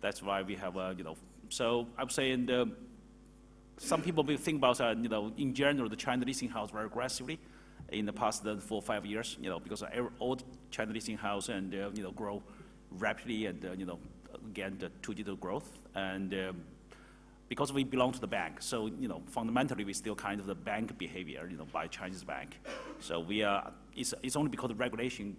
that's 0.00 0.22
why 0.22 0.42
we 0.42 0.54
have, 0.54 0.76
uh, 0.76 0.94
you 0.96 1.04
know, 1.04 1.16
so 1.48 1.88
I 1.98 2.04
would 2.04 2.12
say 2.12 2.34
the 2.36 2.70
some 3.78 4.02
people 4.02 4.24
will 4.24 4.38
think 4.38 4.58
about, 4.58 4.80
uh, 4.80 4.94
you 4.98 5.08
know, 5.08 5.32
in 5.36 5.52
general, 5.52 5.88
the 5.88 5.96
China 5.96 6.24
leasing 6.24 6.48
house 6.48 6.70
very 6.70 6.86
aggressively 6.86 7.38
in 7.90 8.06
the 8.06 8.12
past 8.12 8.44
four 8.60 8.82
five 8.82 9.06
years, 9.06 9.36
you 9.40 9.48
know, 9.48 9.60
because 9.60 9.82
all 10.18 10.38
China 10.70 10.92
leasing 10.92 11.16
house 11.16 11.48
and, 11.48 11.74
uh, 11.74 11.90
you 11.94 12.02
know, 12.02 12.10
grow 12.10 12.42
rapidly 12.90 13.46
and, 13.46 13.64
uh, 13.64 13.72
you 13.72 13.86
know, 13.86 13.98
again, 14.46 14.76
the 14.78 14.90
two-digit 15.02 15.40
growth. 15.40 15.78
And 15.94 16.32
um, 16.34 16.62
because 17.48 17.72
we 17.72 17.84
belong 17.84 18.12
to 18.12 18.20
the 18.20 18.26
bank, 18.26 18.60
so, 18.60 18.86
you 18.86 19.08
know, 19.08 19.22
fundamentally, 19.26 19.84
we 19.84 19.92
still 19.92 20.14
kind 20.14 20.40
of 20.40 20.46
the 20.46 20.54
bank 20.54 20.98
behavior, 20.98 21.46
you 21.50 21.56
know, 21.56 21.66
by 21.72 21.86
Chinese 21.86 22.24
bank. 22.24 22.58
So 22.98 23.20
we 23.20 23.42
are, 23.42 23.72
it's, 23.94 24.14
it's 24.22 24.36
only 24.36 24.50
because 24.50 24.70
of 24.70 24.80
regulation 24.80 25.36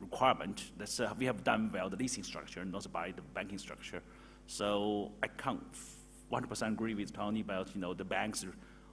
requirement 0.00 0.70
that 0.78 0.98
uh, 0.98 1.12
we 1.18 1.26
have 1.26 1.44
done 1.44 1.70
well 1.72 1.90
the 1.90 1.96
leasing 1.96 2.24
structure, 2.24 2.64
not 2.64 2.90
by 2.90 3.12
the 3.12 3.22
banking 3.34 3.58
structure. 3.58 4.00
So 4.46 5.12
I 5.22 5.26
can't 5.28 5.62
100% 6.32 6.68
agree 6.68 6.94
with 6.94 7.12
Tony 7.12 7.40
about, 7.40 7.74
you 7.74 7.80
know, 7.80 7.92
the 7.92 8.04
banks 8.04 8.46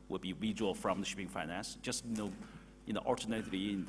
will 0.10 0.20
be 0.20 0.34
withdraw 0.34 0.74
from 0.74 1.00
the 1.00 1.06
shipping 1.06 1.30
finance. 1.30 1.78
Just, 1.82 2.06
you 2.06 2.16
know, 2.16 2.32
you 2.88 2.94
know, 2.94 3.02
alternatively, 3.02 3.86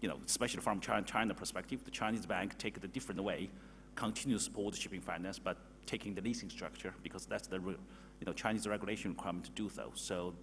you 0.00 0.08
know, 0.08 0.18
especially 0.24 0.62
from 0.62 0.80
China, 0.80 1.04
China 1.04 1.34
perspective, 1.34 1.84
the 1.84 1.90
Chinese 1.90 2.24
bank 2.24 2.56
take 2.56 2.76
it 2.76 2.84
a 2.84 2.88
different 2.88 3.22
way, 3.22 3.50
continue 3.96 4.38
support 4.38 4.74
shipping 4.74 5.00
finance, 5.00 5.38
but 5.38 5.58
taking 5.84 6.14
the 6.14 6.22
leasing 6.22 6.48
structure 6.48 6.94
because 7.02 7.26
that's 7.26 7.48
the, 7.48 7.56
you 7.56 8.24
know, 8.24 8.32
Chinese 8.32 8.66
regulation 8.66 9.10
requirement 9.10 9.44
to 9.44 9.50
do 9.50 9.68
so. 9.68 9.90
So 9.94 10.34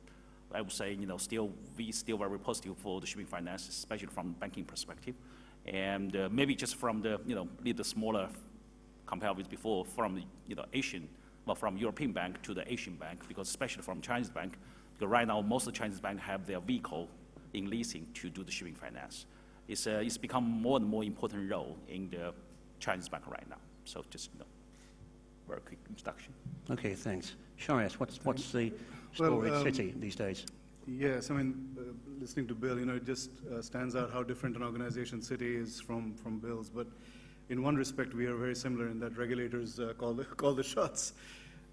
I 0.54 0.62
would 0.62 0.72
say, 0.72 0.94
you 0.94 1.06
know, 1.06 1.18
still, 1.18 1.52
we 1.78 1.92
still 1.92 2.18
very 2.18 2.38
positive 2.38 2.78
for 2.78 3.00
the 3.00 3.08
shipping 3.08 3.26
finance, 3.26 3.68
especially 3.70 4.08
from 4.08 4.34
banking 4.34 4.66
perspective. 4.66 5.16
And 5.66 6.16
uh, 6.16 6.30
maybe 6.30 6.56
just 6.56 6.76
from 6.76 7.02
the, 7.02 7.22
you 7.26 7.36
know, 7.36 7.48
little 7.64 7.86
smaller 7.86 8.30
compared 9.06 9.38
with 9.38 9.50
before, 9.50 9.86
from 9.86 10.16
the, 10.16 10.24
you 10.48 10.56
know, 10.56 10.66
Asian, 10.74 11.08
well, 11.46 11.56
from 11.56 11.78
European 11.78 12.12
bank 12.12 12.42
to 12.42 12.54
the 12.54 12.70
Asian 12.72 12.96
bank, 12.96 13.28
because 13.30 13.48
especially 13.48 13.82
from 13.82 14.02
Chinese 14.02 14.30
bank, 14.30 14.58
because 14.94 15.10
right 15.10 15.28
now 15.28 15.42
most 15.42 15.68
of 15.68 15.74
the 15.74 15.80
Chinese 15.80 16.02
bank 16.02 16.20
have 16.20 16.46
their 16.46 16.60
vehicle 16.60 17.08
in 17.54 17.70
leasing 17.70 18.08
to 18.16 18.30
do 18.30 18.44
the 18.44 18.52
shipping 18.52 18.76
finance. 18.76 19.26
It's, 19.68 19.88
uh, 19.88 20.02
it's 20.04 20.18
become 20.18 20.44
more 20.44 20.78
and 20.78 20.86
more 20.86 21.04
important 21.04 21.50
role 21.50 21.78
in 21.88 22.10
the 22.10 22.34
Chinese 22.80 23.12
market 23.12 23.30
right 23.30 23.50
now. 23.50 23.58
So 23.86 24.04
just, 24.10 24.30
you 24.34 24.40
know, 24.40 24.46
very 25.48 25.62
quick 25.62 25.80
introduction. 25.90 26.34
Okay, 26.70 26.96
thanks. 26.96 27.36
Shreyas, 27.60 27.94
what's, 27.94 28.24
what's 28.24 28.52
the 28.52 28.72
Well, 29.20 29.30
story 29.30 29.50
at 29.50 29.56
um, 29.58 29.66
Citi 29.66 30.00
these 30.00 30.16
days? 30.16 30.46
Yes, 30.86 31.32
I 31.32 31.36
mean, 31.36 31.76
uh, 31.80 31.94
listening 32.20 32.48
to 32.48 32.56
Bill, 32.56 32.78
you 32.78 32.86
know, 32.86 32.96
it 32.96 33.06
just 33.06 33.30
uh, 33.52 33.62
stands 33.62 33.96
out 33.96 34.12
how 34.12 34.22
different 34.22 34.58
an 34.58 34.64
organization 34.64 35.20
Citi 35.20 35.62
is 35.62 35.80
from, 35.80 36.14
from 36.16 36.40
Bill's. 36.40 36.70
But 36.70 36.88
in 37.50 37.64
one 37.64 37.76
respect, 37.76 38.14
we 38.14 38.26
are 38.26 38.36
very 38.36 38.56
similar 38.56 38.88
in 38.90 39.00
that 39.00 39.18
regulators 39.18 39.80
uh, 39.80 39.94
call, 39.98 40.14
the, 40.14 40.24
call 40.42 40.54
the 40.54 40.64
shots. 40.64 41.14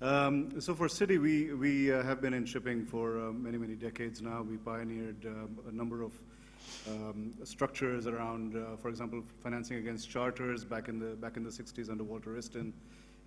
Um, 0.02 0.59
so 0.62 0.75
for 0.75 0.88
Citi, 0.88 1.21
we, 1.21 1.52
we 1.52 1.92
uh, 1.92 2.02
have 2.02 2.23
been 2.23 2.33
in 2.33 2.47
shipping 2.47 2.87
for 2.87 3.21
uh, 3.21 3.33
many, 3.33 3.59
many 3.59 3.75
decades 3.75 4.23
now. 4.23 4.40
We 4.40 4.57
pioneered 4.57 5.26
um, 5.26 5.59
a 5.69 5.73
number 5.73 6.02
of 6.02 6.12
um, 6.88 7.35
structures 7.45 8.07
around, 8.07 8.57
uh, 8.57 8.76
for 8.76 8.88
example, 8.88 9.23
financing 9.42 9.76
against 9.76 10.09
charters 10.09 10.64
back 10.64 10.88
in 10.88 10.99
the, 10.99 11.16
back 11.16 11.37
in 11.37 11.45
the 11.45 11.50
60s 11.50 11.90
under 11.90 12.02
Walter 12.02 12.30
Wriston. 12.30 12.73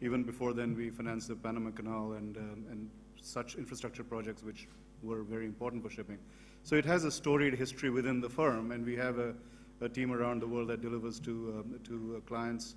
Even 0.01 0.23
before 0.23 0.51
then, 0.51 0.75
we 0.75 0.89
financed 0.89 1.27
the 1.27 1.35
Panama 1.35 1.69
Canal 1.69 2.13
and, 2.13 2.37
um, 2.37 2.65
and 2.71 2.89
such 3.21 3.53
infrastructure 3.53 4.03
projects 4.03 4.41
which 4.41 4.67
were 5.03 5.21
very 5.21 5.45
important 5.45 5.83
for 5.83 5.91
shipping. 5.91 6.17
So 6.63 6.75
it 6.75 6.85
has 6.85 7.03
a 7.03 7.11
storied 7.11 7.53
history 7.53 7.91
within 7.91 8.19
the 8.19 8.29
firm, 8.29 8.71
and 8.71 8.83
we 8.83 8.95
have 8.95 9.19
a, 9.19 9.35
a 9.81 9.89
team 9.89 10.11
around 10.11 10.41
the 10.41 10.47
world 10.47 10.69
that 10.69 10.81
delivers 10.81 11.19
to, 11.19 11.63
um, 11.63 11.79
to 11.83 12.15
uh, 12.17 12.19
clients 12.21 12.73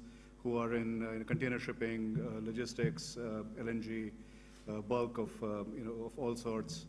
who 0.46 0.58
are 0.58 0.74
in, 0.74 1.04
uh, 1.04 1.10
in 1.10 1.24
container 1.24 1.58
shipping, 1.58 2.16
uh, 2.20 2.46
logistics, 2.46 3.16
uh, 3.16 3.42
LNG, 3.60 4.12
bulk 4.88 5.18
of, 5.18 5.30
you 5.76 5.84
know, 5.84 6.06
of 6.06 6.18
all 6.18 6.36
sorts. 6.36 6.86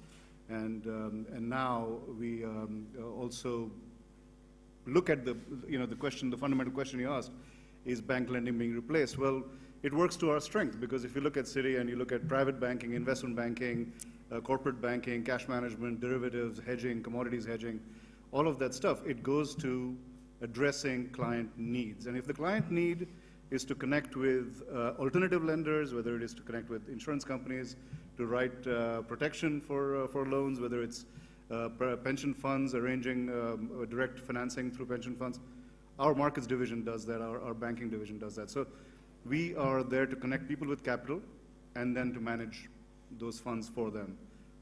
And, 0.49 0.85
um, 0.85 1.25
and 1.33 1.49
now 1.49 1.97
we 2.19 2.43
um, 2.43 2.87
also 3.19 3.71
look 4.85 5.09
at 5.09 5.25
the, 5.25 5.35
you 5.67 5.79
know, 5.79 5.87
the 5.87 5.95
question, 5.95 6.29
the 6.29 6.37
fundamental 6.37 6.71
question 6.71 6.99
you 6.99 7.11
asked, 7.11 7.31
is 7.85 7.99
bank 7.99 8.29
lending 8.29 8.57
being 8.57 8.75
replaced? 8.75 9.17
Well, 9.17 9.43
it 9.81 9.93
works 9.93 10.15
to 10.17 10.31
our 10.31 10.39
strength 10.39 10.79
because 10.79 11.03
if 11.03 11.15
you 11.15 11.21
look 11.21 11.37
at 11.37 11.45
Citi 11.45 11.79
and 11.79 11.89
you 11.89 11.95
look 11.95 12.11
at 12.11 12.27
private 12.27 12.59
banking, 12.59 12.93
investment 12.93 13.35
banking, 13.35 13.91
uh, 14.31 14.39
corporate 14.39 14.81
banking, 14.81 15.23
cash 15.23 15.47
management, 15.47 15.99
derivatives, 15.99 16.61
hedging, 16.63 17.01
commodities 17.01 17.45
hedging, 17.45 17.79
all 18.31 18.47
of 18.47 18.59
that 18.59 18.73
stuff, 18.73 19.05
it 19.05 19.23
goes 19.23 19.55
to 19.55 19.95
addressing 20.41 21.09
client 21.09 21.49
needs. 21.57 22.05
And 22.05 22.15
if 22.15 22.25
the 22.27 22.33
client 22.33 22.71
need 22.71 23.07
is 23.51 23.63
to 23.65 23.75
connect 23.75 24.15
with 24.15 24.61
uh, 24.73 24.93
alternative 24.99 25.43
lenders, 25.43 25.93
whether 25.93 26.15
it 26.15 26.23
is 26.23 26.33
to 26.33 26.41
connect 26.41 26.69
with 26.69 26.89
insurance 26.89 27.23
companies, 27.23 27.75
to 28.17 28.25
write 28.25 28.67
uh, 28.67 29.01
protection 29.03 29.61
for, 29.61 30.03
uh, 30.03 30.07
for 30.07 30.25
loans, 30.25 30.59
whether 30.59 30.81
it's 30.81 31.05
uh, 31.49 31.69
pension 32.03 32.33
funds 32.33 32.75
arranging 32.75 33.29
um, 33.29 33.69
uh, 33.81 33.85
direct 33.85 34.19
financing 34.19 34.69
through 34.69 34.85
pension 34.85 35.15
funds. 35.15 35.39
Our 35.97 36.13
markets 36.13 36.45
division 36.45 36.83
does 36.83 37.05
that, 37.05 37.21
our, 37.21 37.41
our 37.41 37.53
banking 37.53 37.89
division 37.89 38.19
does 38.19 38.35
that. 38.35 38.49
So 38.49 38.67
we 39.25 39.55
are 39.55 39.81
there 39.81 40.05
to 40.05 40.15
connect 40.15 40.47
people 40.47 40.67
with 40.67 40.83
capital 40.83 41.21
and 41.75 41.95
then 41.95 42.13
to 42.13 42.19
manage 42.19 42.69
those 43.17 43.39
funds 43.39 43.69
for 43.69 43.91
them 43.91 44.17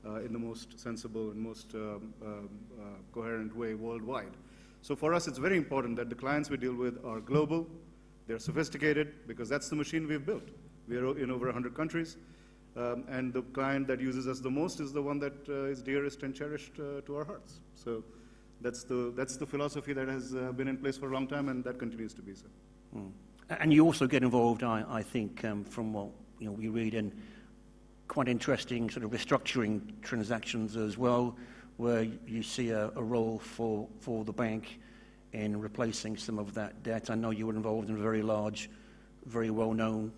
uh, 0.05 0.17
in 0.17 0.31
the 0.31 0.39
most 0.39 0.79
sensible 0.79 1.31
and 1.31 1.39
most 1.39 1.73
um, 1.73 2.13
um, 2.23 2.49
coherent 3.11 3.55
way 3.55 3.73
worldwide. 3.73 4.37
So 4.81 4.95
for 4.95 5.13
us, 5.15 5.27
it's 5.27 5.39
very 5.39 5.57
important 5.57 5.95
that 5.95 6.09
the 6.09 6.15
clients 6.15 6.49
we 6.51 6.57
deal 6.57 6.75
with 6.75 7.03
are 7.03 7.19
global, 7.19 7.67
they're 8.27 8.39
sophisticated, 8.39 9.27
because 9.27 9.49
that's 9.49 9.69
the 9.69 9.75
machine 9.75 10.07
we've 10.07 10.25
built. 10.25 10.49
We 10.87 10.97
are 10.97 11.17
in 11.17 11.31
over 11.31 11.45
100 11.45 11.75
countries, 11.75 12.17
um, 12.75 13.05
and 13.07 13.33
the 13.33 13.41
client 13.41 13.87
that 13.87 13.99
uses 13.99 14.27
us 14.27 14.39
the 14.39 14.49
most 14.49 14.79
is 14.79 14.91
the 14.91 15.01
one 15.01 15.19
that 15.19 15.33
uh, 15.47 15.65
is 15.65 15.81
dearest 15.81 16.23
and 16.23 16.35
cherished 16.35 16.73
uh, 16.79 17.01
to 17.01 17.15
our 17.17 17.25
hearts. 17.25 17.61
So 17.75 18.03
that's 18.61 18.83
the, 18.83 19.13
that's 19.15 19.37
the 19.37 19.45
philosophy 19.45 19.93
that 19.93 20.07
has 20.07 20.35
uh, 20.35 20.51
been 20.51 20.67
in 20.67 20.77
place 20.77 20.97
for 20.97 21.09
a 21.09 21.13
long 21.13 21.27
time, 21.27 21.49
and 21.49 21.63
that 21.63 21.79
continues 21.79 22.13
to 22.15 22.21
be 22.21 22.33
so. 22.35 22.47
Mm. 22.95 23.11
And 23.49 23.71
you 23.71 23.85
also 23.85 24.07
get 24.07 24.23
involved, 24.23 24.63
I, 24.63 24.83
I 24.89 25.03
think, 25.03 25.45
um, 25.45 25.63
from 25.63 25.93
what 25.93 26.09
you 26.39 26.47
know, 26.47 26.51
we 26.51 26.67
read 26.67 26.95
in 26.95 27.13
quite 28.07 28.27
interesting 28.27 28.89
sort 28.89 29.05
of 29.05 29.11
restructuring 29.11 30.01
transactions 30.01 30.75
as 30.75 30.97
well, 30.97 31.37
where 31.77 32.03
you 32.27 32.41
see 32.41 32.69
a, 32.69 32.91
a 32.95 33.03
role 33.03 33.39
for, 33.39 33.87
for 33.99 34.23
the 34.23 34.33
bank 34.33 34.79
in 35.35 35.59
replacing 35.59 36.15
some 36.15 36.39
of 36.39 36.53
that 36.53 36.81
debt. 36.81 37.09
I 37.09 37.15
know 37.15 37.31
you 37.31 37.47
were 37.47 37.53
involved 37.53 37.89
in 37.89 37.95
a 37.95 37.99
very 37.99 38.21
large, 38.21 38.69
very 39.25 39.49
well-known 39.49 40.13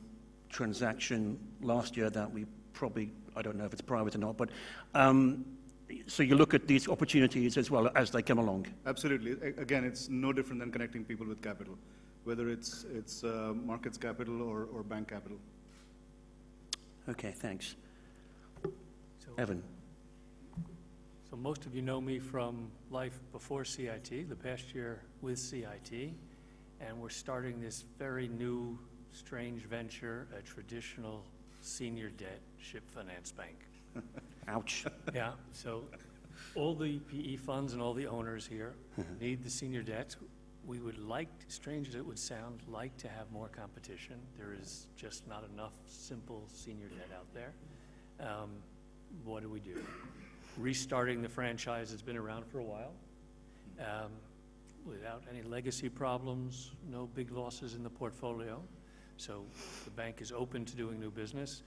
transaction 0.50 1.39
last 1.62 1.97
year 1.97 2.12
that 2.12 2.31
we 2.31 2.45
probably, 2.74 3.12
I 3.36 3.41
don't 3.41 3.55
know 3.55 3.65
if 3.65 3.74
it's 3.74 3.81
private 3.81 4.13
or 4.13 4.19
not, 4.19 4.38
but 4.38 4.50
um, 4.93 5.43
so 6.05 6.21
you 6.21 6.36
look 6.36 6.53
at 6.53 6.67
these 6.67 6.88
opportunities 6.88 7.57
as 7.57 7.71
well 7.71 7.89
as 7.95 8.12
they 8.12 8.21
come 8.21 8.38
along. 8.38 8.67
Absolutely. 8.86 9.31
Again, 9.57 9.83
it's 9.83 10.07
no 10.07 10.31
different 10.31 10.59
than 10.59 10.71
connecting 10.71 11.03
people 11.03 11.25
with 11.25 11.41
capital, 11.41 11.75
whether 12.24 12.47
it's, 12.50 12.86
it's 12.93 13.24
uh, 13.24 13.53
markets 13.65 13.97
capital 13.97 14.43
or, 14.43 14.67
or 14.71 14.83
bank 14.83 15.07
capital. 15.07 15.38
Okay, 17.09 17.31
thanks. 17.31 17.75
So, 18.63 19.31
Evan. 19.39 19.63
so 21.27 21.36
most 21.36 21.65
of 21.65 21.74
you 21.74 21.81
know 21.81 22.00
me 22.00 22.19
from 22.19 22.69
life 22.91 23.19
before 23.31 23.65
CIT, 23.65 24.29
the 24.29 24.36
past 24.36 24.75
year 24.75 25.01
with 25.21 25.39
CIT, 25.39 26.13
and 26.79 27.00
we're 27.00 27.09
starting 27.09 27.59
this 27.59 27.83
very 27.97 28.27
new, 28.27 28.77
strange 29.12 29.63
venture, 29.63 30.27
a 30.38 30.41
traditional 30.41 31.24
senior 31.62 32.09
debt 32.09 32.39
ship 32.59 32.83
finance 32.91 33.31
bank. 33.31 33.55
Ouch. 34.47 34.86
Yeah, 35.13 35.31
so 35.51 35.83
all 36.55 36.75
the 36.75 37.00
PE 37.00 37.36
funds 37.38 37.74
and 37.74 37.81
all 37.81 37.93
the 37.93 38.07
owners 38.07 38.45
here 38.47 38.74
need 39.19 39.43
the 39.43 39.50
senior 39.50 39.81
debt. 39.81 40.15
We 40.65 40.79
would 40.79 40.97
like, 41.00 41.29
strange 41.47 41.88
as 41.88 41.95
it 41.95 42.05
would 42.05 42.19
sound, 42.19 42.59
like 42.67 42.95
to 42.97 43.07
have 43.07 43.31
more 43.31 43.47
competition. 43.47 44.15
There 44.38 44.53
is 44.62 44.88
just 44.97 45.25
not 45.27 45.45
enough 45.53 45.74
simple 45.86 46.43
senior 46.53 46.89
debt 46.89 47.09
out 47.17 47.27
there. 47.33 47.53
Um, 48.19 48.50
What 49.24 49.41
do 49.43 49.50
we 49.50 49.62
do? 49.62 49.81
Restarting 50.57 51.21
the 51.21 51.29
franchise 51.29 51.91
that's 51.91 52.01
been 52.01 52.17
around 52.17 52.45
for 52.45 52.59
a 52.59 52.63
while, 52.63 52.91
um, 53.79 54.12
without 54.88 55.24
any 55.29 55.41
legacy 55.41 55.89
problems, 55.89 56.72
no 56.89 57.08
big 57.13 57.32
losses 57.32 57.75
in 57.75 57.84
the 57.84 57.89
portfolio. 57.89 58.62
So 59.17 59.44
the 59.84 59.91
bank 59.91 60.22
is 60.22 60.32
open 60.32 60.63
to 60.65 60.75
doing 60.75 61.00
new 61.00 61.12
business. 61.12 61.63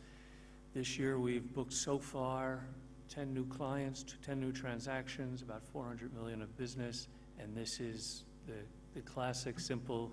This 0.72 0.98
year, 0.98 1.18
we've 1.18 1.52
booked 1.52 1.72
so 1.72 1.98
far 1.98 2.64
10 3.08 3.34
new 3.34 3.44
clients, 3.46 4.04
10 4.24 4.40
new 4.40 4.52
transactions, 4.52 5.42
about 5.42 5.64
400 5.66 6.14
million 6.14 6.42
of 6.42 6.56
business, 6.56 7.08
and 7.40 7.56
this 7.56 7.80
is 7.80 8.24
the, 8.46 8.54
the 8.94 9.00
classic, 9.00 9.58
simple 9.58 10.12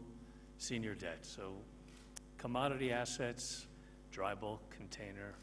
senior 0.58 0.96
debt. 0.96 1.20
So 1.22 1.54
commodity 2.38 2.92
assets, 2.92 3.68
dry 4.12 4.34
bulk, 4.34 4.62
container, 4.76 5.36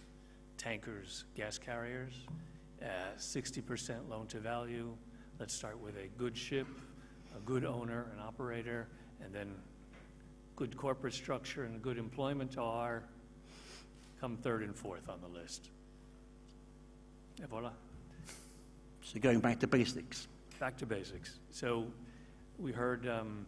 tankers, 0.58 1.24
gas 1.36 1.58
carriers, 1.58 2.14
uh, 2.82 2.86
60% 3.16 4.08
loan 4.08 4.26
to 4.26 4.38
value. 4.38 4.96
Let's 5.38 5.54
start 5.54 5.78
with 5.80 5.96
a 5.96 6.08
good 6.18 6.36
ship, 6.36 6.66
a 7.36 7.40
good 7.44 7.64
owner, 7.64 8.06
an 8.14 8.20
operator, 8.20 8.86
and 9.22 9.32
then 9.32 9.54
good 10.56 10.76
corporate 10.76 11.14
structure 11.14 11.64
and 11.64 11.74
a 11.76 11.78
good 11.78 11.98
employment 11.98 12.56
are 12.58 13.02
come 14.20 14.36
third 14.36 14.62
and 14.62 14.74
fourth 14.74 15.08
on 15.08 15.20
the 15.20 15.28
list. 15.28 15.68
Et 17.42 17.48
voila, 17.48 17.72
So 19.02 19.18
going 19.20 19.40
back 19.40 19.58
to 19.60 19.66
basics. 19.66 20.28
back 20.60 20.76
to 20.78 20.86
basics. 20.86 21.38
So 21.50 21.86
we 22.58 22.70
heard 22.72 23.08
um, 23.08 23.44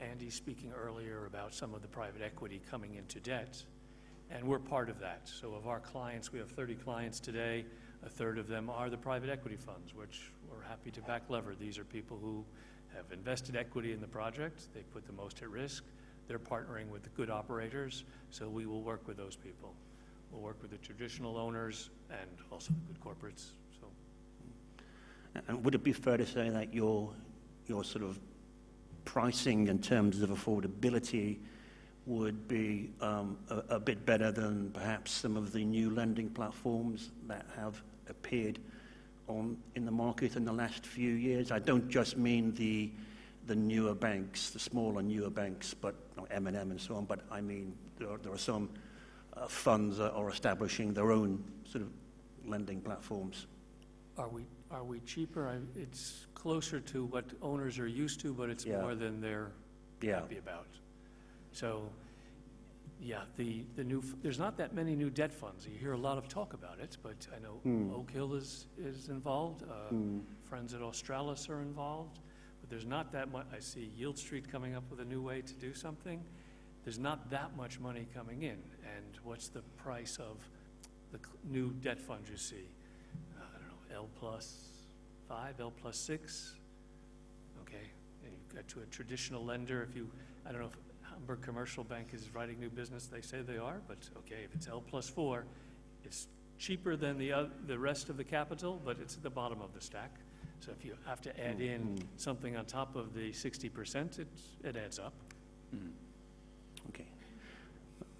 Andy 0.00 0.30
speaking 0.30 0.72
earlier 0.72 1.26
about 1.26 1.54
some 1.54 1.74
of 1.74 1.82
the 1.82 1.88
private 1.88 2.22
equity 2.22 2.60
coming 2.70 2.96
into 2.96 3.20
debt, 3.20 3.62
and 4.30 4.44
we're 4.44 4.58
part 4.58 4.90
of 4.90 4.98
that. 4.98 5.20
So 5.24 5.54
of 5.54 5.68
our 5.68 5.78
clients, 5.80 6.32
we 6.32 6.40
have 6.40 6.50
30 6.50 6.74
clients 6.74 7.20
today. 7.20 7.64
A 8.04 8.08
third 8.08 8.38
of 8.38 8.48
them 8.48 8.68
are 8.68 8.90
the 8.90 8.96
private 8.98 9.30
equity 9.30 9.56
funds, 9.56 9.94
which 9.94 10.30
happy 10.68 10.90
to 10.90 11.00
back 11.02 11.22
lever. 11.28 11.54
These 11.54 11.78
are 11.78 11.84
people 11.84 12.18
who 12.20 12.44
have 12.94 13.04
invested 13.12 13.56
equity 13.56 13.92
in 13.92 14.00
the 14.00 14.06
project. 14.06 14.68
They 14.74 14.80
put 14.92 15.06
the 15.06 15.12
most 15.12 15.42
at 15.42 15.50
risk. 15.50 15.84
They're 16.28 16.38
partnering 16.38 16.88
with 16.88 17.02
the 17.02 17.10
good 17.10 17.30
operators, 17.30 18.04
so 18.30 18.48
we 18.48 18.66
will 18.66 18.82
work 18.82 19.06
with 19.06 19.16
those 19.16 19.36
people. 19.36 19.74
We'll 20.32 20.42
work 20.42 20.60
with 20.60 20.72
the 20.72 20.78
traditional 20.78 21.36
owners 21.36 21.90
and 22.10 22.30
also 22.50 22.72
the 22.72 22.92
good 22.92 23.00
corporates, 23.00 23.50
so. 23.80 23.86
And 25.48 25.64
would 25.64 25.74
it 25.74 25.84
be 25.84 25.92
fair 25.92 26.16
to 26.16 26.26
say 26.26 26.50
that 26.50 26.74
your, 26.74 27.12
your 27.66 27.84
sort 27.84 28.04
of 28.04 28.18
pricing 29.04 29.68
in 29.68 29.78
terms 29.78 30.20
of 30.22 30.30
affordability 30.30 31.38
would 32.06 32.48
be 32.48 32.90
um, 33.00 33.36
a, 33.50 33.76
a 33.76 33.80
bit 33.80 34.04
better 34.04 34.32
than 34.32 34.70
perhaps 34.70 35.12
some 35.12 35.36
of 35.36 35.52
the 35.52 35.64
new 35.64 35.90
lending 35.90 36.28
platforms 36.28 37.10
that 37.28 37.46
have 37.56 37.80
appeared 38.08 38.58
on 39.28 39.56
in 39.74 39.84
the 39.84 39.90
market 39.90 40.36
in 40.36 40.44
the 40.44 40.52
last 40.52 40.86
few 40.86 41.12
years. 41.12 41.50
I 41.50 41.58
don't 41.58 41.88
just 41.88 42.16
mean 42.16 42.52
the 42.54 42.90
the 43.46 43.54
newer 43.54 43.94
banks, 43.94 44.50
the 44.50 44.58
smaller 44.58 45.02
newer 45.02 45.30
banks, 45.30 45.72
but 45.72 45.94
not 46.16 46.26
M&M 46.32 46.70
and 46.72 46.80
so 46.80 46.96
on. 46.96 47.04
But 47.04 47.20
I 47.30 47.40
mean 47.40 47.74
there 47.98 48.10
are, 48.10 48.18
there 48.18 48.32
are 48.32 48.38
some 48.38 48.68
uh, 49.36 49.46
funds 49.46 49.98
that 49.98 50.12
are 50.12 50.28
establishing 50.30 50.92
their 50.92 51.12
own 51.12 51.42
sort 51.64 51.82
of 51.82 51.90
lending 52.44 52.80
platforms. 52.80 53.46
Are 54.18 54.28
we, 54.28 54.46
are 54.70 54.82
we 54.84 54.98
cheaper? 55.00 55.46
I- 55.48 55.78
It's 55.80 56.26
closer 56.34 56.80
to 56.80 57.04
what 57.06 57.24
owners 57.42 57.78
are 57.78 57.86
used 57.86 58.18
to, 58.20 58.32
but 58.34 58.50
it's 58.50 58.64
Yeah. 58.66 58.80
more 58.80 58.94
than 58.94 59.20
they're 59.20 59.52
Yeah. 60.02 60.20
happy 60.20 60.38
about. 60.38 60.66
So, 61.52 61.88
yeah, 63.00 63.22
the, 63.36 63.64
the 63.76 63.84
new, 63.84 64.02
there's 64.22 64.38
not 64.38 64.56
that 64.56 64.74
many 64.74 64.96
new 64.96 65.10
debt 65.10 65.32
funds. 65.32 65.66
You 65.66 65.78
hear 65.78 65.92
a 65.92 65.98
lot 65.98 66.18
of 66.18 66.28
talk 66.28 66.54
about 66.54 66.78
it, 66.80 66.96
but 67.02 67.26
I 67.34 67.38
know 67.40 67.60
Hmm. 67.62 67.92
Oak 67.94 68.10
Hill 68.10 68.34
is, 68.34 68.66
is 68.78 69.08
involved, 69.08 69.62
uh, 69.64 69.90
Hmm. 69.90 70.20
Friends 70.48 70.74
at 70.74 70.80
Australis 70.82 71.48
are 71.50 71.60
involved, 71.60 72.20
but 72.60 72.70
there's 72.70 72.86
not 72.86 73.12
that 73.12 73.30
much, 73.32 73.46
I 73.54 73.58
see 73.58 73.90
Yieldstreet 73.98 74.48
coming 74.50 74.74
up 74.74 74.84
with 74.90 75.00
a 75.00 75.04
new 75.04 75.20
way 75.20 75.42
to 75.42 75.54
do 75.54 75.74
something. 75.74 76.22
There's 76.84 76.98
not 77.00 77.30
that 77.30 77.56
much 77.56 77.80
money 77.80 78.06
coming 78.14 78.42
in, 78.42 78.52
and 78.96 79.18
what's 79.24 79.48
the 79.48 79.62
price 79.76 80.18
of 80.18 80.36
the 81.12 81.18
new 81.50 81.72
debt 81.82 82.00
funds 82.00 82.30
you 82.30 82.36
see? 82.36 82.68
Uh, 83.36 83.42
I 83.42 83.58
don't 83.58 83.68
know, 83.68 83.96
L 83.96 84.08
plus 84.18 84.68
five, 85.28 85.58
L 85.60 85.72
plus 85.72 85.96
six? 85.98 86.54
Okay, 87.62 87.90
and 88.24 88.32
you've 88.32 88.54
got 88.54 88.68
to 88.68 88.80
a 88.82 88.86
traditional 88.86 89.44
lender, 89.44 89.82
if 89.82 89.96
you, 89.96 90.08
I 90.46 90.52
don't 90.52 90.60
know 90.60 90.68
if 90.68 90.85
Hamburg 91.16 91.40
Commercial 91.40 91.82
Bank 91.82 92.08
is 92.12 92.28
writing 92.34 92.60
new 92.60 92.68
business, 92.68 93.06
they 93.06 93.22
say 93.22 93.40
they 93.40 93.56
are, 93.56 93.80
but 93.88 93.96
okay, 94.18 94.42
if 94.44 94.54
it's 94.54 94.68
L 94.68 94.82
plus 94.86 95.08
four, 95.08 95.44
it's 96.04 96.28
cheaper 96.58 96.94
than 96.94 97.16
the, 97.18 97.32
oth- 97.32 97.50
the 97.66 97.78
rest 97.78 98.10
of 98.10 98.16
the 98.18 98.24
capital, 98.24 98.80
but 98.84 98.98
it's 99.00 99.16
at 99.16 99.22
the 99.22 99.30
bottom 99.30 99.60
of 99.62 99.72
the 99.72 99.80
stack. 99.80 100.14
So 100.60 100.72
if 100.78 100.84
you 100.84 100.94
have 101.06 101.20
to 101.22 101.40
add 101.40 101.60
in 101.60 101.80
Mhm. 101.82 102.02
something 102.16 102.56
on 102.56 102.64
top 102.66 102.96
of 102.96 103.14
the 103.14 103.32
sixty 103.32 103.68
percent, 103.68 104.18
it, 104.18 104.26
it 104.64 104.76
adds 104.76 104.98
up. 104.98 105.12
Mhm. 105.74 105.92
Okay. 106.88 107.06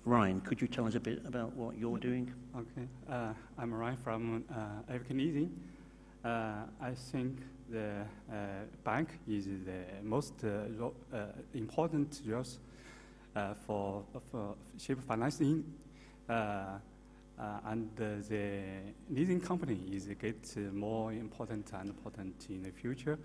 Ryan, 0.04 0.40
could 0.42 0.60
you 0.60 0.68
tell 0.68 0.86
us 0.86 0.94
a 0.94 1.00
bit 1.00 1.24
about 1.26 1.54
what 1.54 1.76
you're 1.78 1.98
doing? 1.98 2.32
Okay, 2.56 2.88
uh, 3.08 3.32
I'm 3.58 3.72
Ryan 3.72 3.96
from 3.96 4.44
uh, 4.50 4.92
AVIC 4.92 5.10
Leasing. 5.16 5.60
Uh, 6.24 6.64
I 6.80 6.92
think 6.94 7.40
the 7.70 8.02
uh, 8.30 8.35
bank 8.85 9.08
is 9.28 9.46
the 9.64 9.85
most 10.02 10.35
uh, 10.44 10.85
uh, 11.14 11.26
important 11.54 12.20
resource 12.25 12.58
for, 13.66 14.04
for 14.30 14.54
ship 14.78 14.99
financing. 15.06 15.64
And 16.28 17.90
the 17.96 18.82
leasing 19.11 19.40
company 19.40 19.80
is 19.92 20.06
get 20.06 20.56
more 20.73 21.12
important 21.12 21.70
and 21.73 21.90
important 21.90 22.46
in 22.49 22.62
the 22.62 22.70
future. 22.70 23.18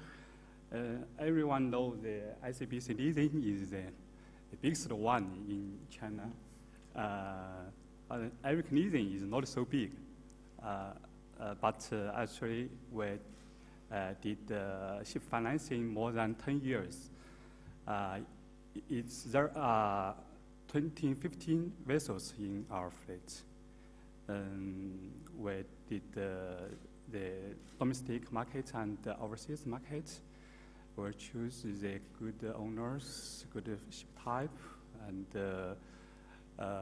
Everyone 1.20 1.70
knows 1.70 1.98
the 2.02 2.22
ICBC 2.46 2.98
leasing 2.98 3.44
is 3.44 3.70
the, 3.70 3.84
the 4.52 4.58
biggest 4.62 4.92
one 4.92 5.46
in 5.50 5.78
China. 5.90 6.30
Uh, 8.12 8.18
AVIC 8.44 8.72
leasing 8.72 9.14
is 9.14 9.22
not 9.22 9.48
so 9.48 9.64
big, 9.64 9.92
uh, 10.62 10.92
uh, 11.40 11.54
but 11.62 11.90
actually 12.14 12.70
we 12.92 13.06
did 14.22 14.52
uh, 14.52 15.04
ship 15.04 15.24
financing 15.30 15.88
more 15.88 16.12
than 16.12 16.36
10 16.36 16.62
years. 16.62 17.10
Uh, 17.88 18.20
it's, 18.90 19.24
there 19.24 19.52
are 19.58 20.16
20, 20.70 21.14
15 21.16 21.74
vessels 21.86 22.34
in 22.40 22.66
our 22.72 22.90
fleet. 22.90 23.42
Um, 24.30 25.12
we 25.38 25.64
did 25.90 26.04
uh, 26.16 26.70
the 27.12 27.32
domestic 27.78 28.32
market 28.32 28.72
and 28.74 28.98
the 29.04 29.20
overseas 29.20 29.66
market. 29.66 30.10
We 30.96 31.12
choose 31.14 31.64
the 31.64 32.00
good 32.20 32.54
owners, 32.58 33.46
good 33.54 33.78
ship 33.90 34.08
type, 34.24 34.58
and 35.08 35.26
uh, 35.36 36.62
uh, 36.62 36.82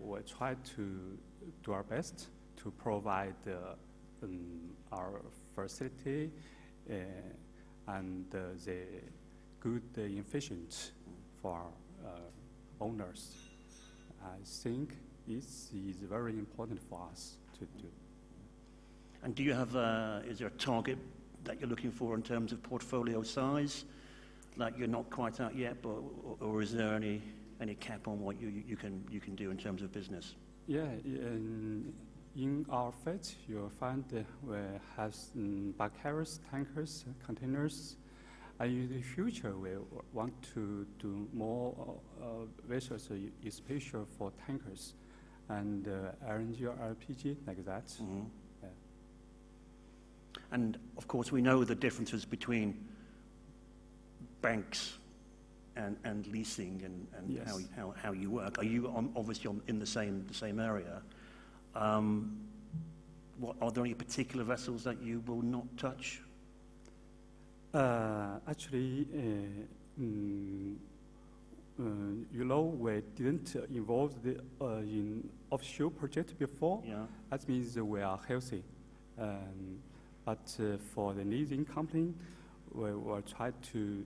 we 0.00 0.20
try 0.20 0.54
to 0.76 1.18
do 1.62 1.72
our 1.72 1.82
best 1.82 2.28
to 2.56 2.70
provide 2.72 3.34
uh, 3.46 3.74
um, 4.22 4.40
our 4.92 5.20
facility 5.54 6.30
uh, 6.90 6.94
and 7.88 8.26
uh, 8.34 8.38
the 8.64 8.82
good 9.60 9.82
uh, 9.98 10.02
efficient 10.02 10.92
for 11.40 11.62
uh, 12.04 12.08
owners. 12.80 13.34
I 14.22 14.36
think 14.44 14.96
this 15.26 15.70
is 15.74 15.96
very 16.08 16.32
important 16.32 16.80
for 16.88 17.00
us 17.10 17.36
to 17.58 17.64
do. 17.80 17.88
And 19.22 19.34
do 19.34 19.42
you 19.42 19.54
have, 19.54 19.74
uh, 19.74 20.20
is 20.28 20.38
there 20.38 20.48
a 20.48 20.52
target 20.52 20.98
that 21.44 21.60
you're 21.60 21.68
looking 21.68 21.90
for 21.90 22.14
in 22.14 22.22
terms 22.22 22.52
of 22.52 22.62
portfolio 22.62 23.22
size? 23.22 23.84
Like 24.56 24.78
you're 24.78 24.88
not 24.88 25.10
quite 25.10 25.40
at 25.40 25.56
yet, 25.56 25.82
but, 25.82 25.90
or, 25.90 26.36
or 26.40 26.62
is 26.62 26.72
there 26.72 26.94
any, 26.94 27.22
any 27.60 27.74
cap 27.74 28.06
on 28.06 28.20
what 28.20 28.40
you, 28.40 28.48
you, 28.48 28.76
can, 28.76 29.02
you 29.10 29.20
can 29.20 29.34
do 29.34 29.50
in 29.50 29.56
terms 29.56 29.82
of 29.82 29.92
business? 29.92 30.34
Yeah, 30.66 30.86
in 32.36 32.66
our 32.68 32.92
fleet, 32.92 33.34
you'll 33.48 33.68
find 33.68 34.04
we 34.42 34.56
have 34.96 35.14
um, 35.36 35.74
carriers, 36.02 36.40
tankers, 36.50 37.04
containers. 37.24 37.96
And 38.58 38.70
in 38.70 38.96
the 38.96 39.02
future, 39.02 39.56
we 39.56 39.70
want 40.12 40.32
to 40.54 40.86
do 41.00 41.28
more 41.32 41.74
uh, 42.22 42.26
vessels, 42.68 43.08
uh, 43.10 43.14
especially 43.46 44.04
for 44.16 44.32
tankers 44.46 44.94
and 45.48 45.86
uh, 45.88 46.30
LNG 46.30 46.62
or 46.62 46.94
LPG 46.94 47.36
like 47.46 47.64
that. 47.64 47.86
Mhm. 48.00 48.26
Yeah. 48.62 48.68
And 50.52 50.78
of 50.96 51.08
course, 51.08 51.32
we 51.32 51.42
know 51.42 51.64
the 51.64 51.74
differences 51.74 52.24
between 52.24 52.88
banks 54.40 54.94
and, 55.76 55.96
and 56.04 56.26
leasing 56.28 56.80
and, 56.84 57.06
and 57.16 57.46
how, 57.46 57.58
how, 57.76 57.94
how 58.00 58.12
you 58.12 58.30
work. 58.30 58.58
Are 58.58 58.64
you 58.64 58.88
on, 58.88 59.12
obviously 59.16 59.48
on, 59.48 59.60
in 59.66 59.78
the 59.78 59.86
same, 59.86 60.24
the 60.28 60.34
same 60.34 60.60
area? 60.60 61.02
Um, 61.74 62.38
what, 63.38 63.56
are 63.60 63.70
there 63.70 63.84
any 63.84 63.94
particular 63.94 64.44
vessels 64.44 64.84
that 64.84 65.02
you 65.02 65.22
will 65.26 65.42
not 65.42 65.64
touch? 65.76 66.20
Uh, 67.72 68.38
actually, 68.48 69.06
uh, 69.12 70.00
mm, 70.00 70.76
uh, 71.80 71.82
you 72.32 72.44
know, 72.44 72.62
we 72.62 73.02
didn't 73.16 73.56
involve 73.74 74.14
the, 74.22 74.36
uh, 74.60 74.76
in 74.76 75.28
offshore 75.50 75.90
project 75.90 76.38
before. 76.38 76.82
Yeah. 76.86 77.06
That 77.30 77.48
means 77.48 77.76
we 77.76 78.00
are 78.00 78.20
healthy. 78.28 78.62
Um, 79.18 79.80
but 80.24 80.56
uh, 80.60 80.76
for 80.94 81.14
the 81.14 81.24
leasing 81.24 81.64
company, 81.64 82.14
we 82.72 82.92
will 82.92 83.22
try 83.22 83.50
to 83.72 84.04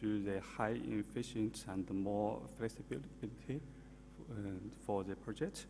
do 0.00 0.22
the 0.22 0.40
high 0.40 0.78
efficient 0.86 1.64
and 1.68 1.88
more 1.90 2.40
flexibility 2.58 3.60
uh, 4.30 4.34
for 4.84 5.04
the 5.04 5.14
project. 5.16 5.66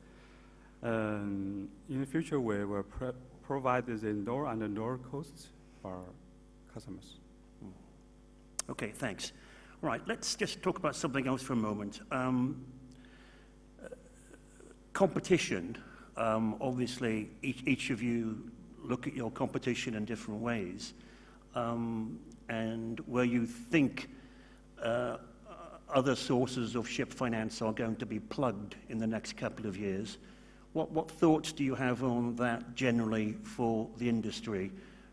Um, 0.85 1.69
in 1.89 2.01
the 2.01 2.07
future, 2.07 2.39
we 2.39 2.63
will 2.65 2.83
pro- 2.83 3.15
provide 3.43 3.87
the 3.87 4.13
lower 4.13 4.47
and 4.47 4.79
lower 4.79 4.99
costs 4.99 5.49
for 5.81 6.05
customers. 6.73 7.17
Okay, 8.69 8.91
thanks. 8.91 9.33
All 9.83 9.89
right, 9.89 10.03
let's 10.07 10.35
just 10.35 10.63
talk 10.63 10.79
about 10.79 10.95
something 10.95 11.27
else 11.27 11.43
for 11.43 11.55
a 11.55 11.57
moment. 11.57 12.01
Um, 12.11 12.65
uh, 13.83 13.89
competition, 14.93 15.77
um, 16.17 16.57
obviously, 16.61 17.31
each, 17.43 17.63
each 17.67 17.91
of 17.91 18.03
you 18.03 18.51
look 18.83 19.07
at 19.07 19.15
your 19.15 19.31
competition 19.31 19.95
in 19.95 20.05
different 20.05 20.41
ways. 20.41 20.93
Um, 21.55 22.19
and 22.51 23.01
where 23.07 23.25
you 23.25 23.47
think 23.47 24.09
uh, 24.83 25.17
other 25.89 26.15
sources 26.15 26.75
of 26.75 26.89
ship 26.89 27.13
finance 27.13 27.63
are 27.63 27.73
going 27.73 27.97
to 27.97 28.07
be 28.07 28.19
plugged 28.19 28.77
in 28.89 28.99
the 28.99 29.07
next 29.07 29.37
couple 29.37 29.67
of 29.67 29.77
years, 29.77 30.19
what, 30.75 30.91
what 30.91 31.11
thoughts 31.11 31.53
do 31.53 31.65
you 31.65 31.75
have 31.75 32.05
on 32.05 32.37
that 32.37 32.75
generally 32.75 33.33
for 33.43 33.89
the 33.97 34.09
industry? 34.09 34.71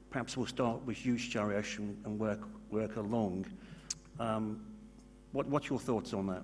Perhaps 0.10 0.36
we'll 0.36 0.47
start 0.47 0.86
with 0.86 1.06
you, 1.06 1.13
Shreyas, 1.13 1.78
and, 1.78 1.97
and 2.06 2.19
work, 2.19 2.41
work 2.69 2.97
along. 2.97 3.45
Um, 4.19 4.60
what, 5.32 5.47
what's 5.47 5.69
your 5.69 5.80
thoughts 5.80 6.13
on 6.13 6.28
that? 6.28 6.43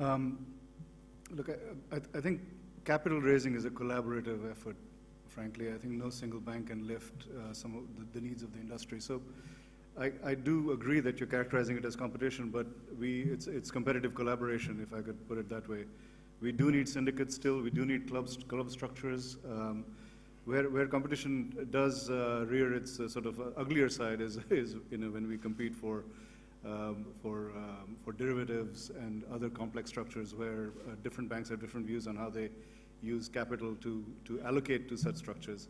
Um, 0.00 0.46
Look, 1.30 1.50
I, 1.50 1.96
I, 1.96 2.00
I 2.14 2.20
think 2.20 2.40
capital 2.84 3.20
raising 3.20 3.54
is 3.54 3.66
a 3.66 3.70
collaborative 3.70 4.50
effort, 4.50 4.76
frankly. 5.26 5.68
I 5.68 5.76
think 5.76 5.92
no 5.92 6.08
single 6.08 6.40
bank 6.40 6.68
can 6.68 6.86
lift 6.86 7.24
uh, 7.24 7.52
some 7.52 7.76
of 7.76 7.82
the, 7.98 8.18
the 8.18 8.26
needs 8.26 8.42
of 8.42 8.52
the 8.54 8.60
industry. 8.60 9.00
So 9.00 9.20
I, 10.00 10.12
I 10.24 10.34
do 10.34 10.72
agree 10.72 11.00
that 11.00 11.20
you're 11.20 11.26
characterizing 11.26 11.76
it 11.76 11.84
as 11.84 11.96
competition, 11.96 12.48
but 12.48 12.66
we, 12.98 13.22
it's, 13.24 13.46
it's 13.46 13.70
competitive 13.70 14.14
collaboration, 14.14 14.80
if 14.82 14.96
I 14.96 15.02
could 15.02 15.28
put 15.28 15.36
it 15.36 15.50
that 15.50 15.68
way. 15.68 15.84
We 16.40 16.52
do 16.52 16.70
need 16.70 16.88
syndicates 16.88 17.34
still, 17.34 17.60
we 17.60 17.70
do 17.70 17.84
need 17.84 18.08
clubs, 18.08 18.38
club 18.48 18.70
structures. 18.70 19.36
Um, 19.44 19.84
Where, 20.48 20.70
where 20.70 20.86
competition 20.86 21.68
does 21.70 22.08
uh, 22.08 22.46
rear 22.48 22.72
its 22.72 22.98
uh, 22.98 23.06
sort 23.06 23.26
of 23.26 23.38
uh, 23.38 23.62
uglier 23.62 23.90
side 23.90 24.22
is, 24.22 24.38
is 24.50 24.76
you 24.90 24.96
know, 24.96 25.10
when 25.10 25.28
we 25.28 25.36
compete 25.36 25.74
for, 25.74 26.04
um, 26.64 27.04
for, 27.22 27.52
um, 27.54 27.96
for 28.02 28.12
derivatives 28.12 28.90
and 29.04 29.24
other 29.30 29.50
complex 29.50 29.90
structures 29.90 30.34
where 30.34 30.70
uh, 30.70 30.94
different 31.04 31.28
banks 31.28 31.50
have 31.50 31.60
different 31.60 31.86
views 31.86 32.06
on 32.06 32.16
how 32.16 32.30
they 32.30 32.48
use 33.02 33.28
capital 33.28 33.74
to, 33.82 34.02
to 34.24 34.40
allocate 34.40 34.88
to 34.88 34.96
such 34.96 35.16
structures. 35.16 35.68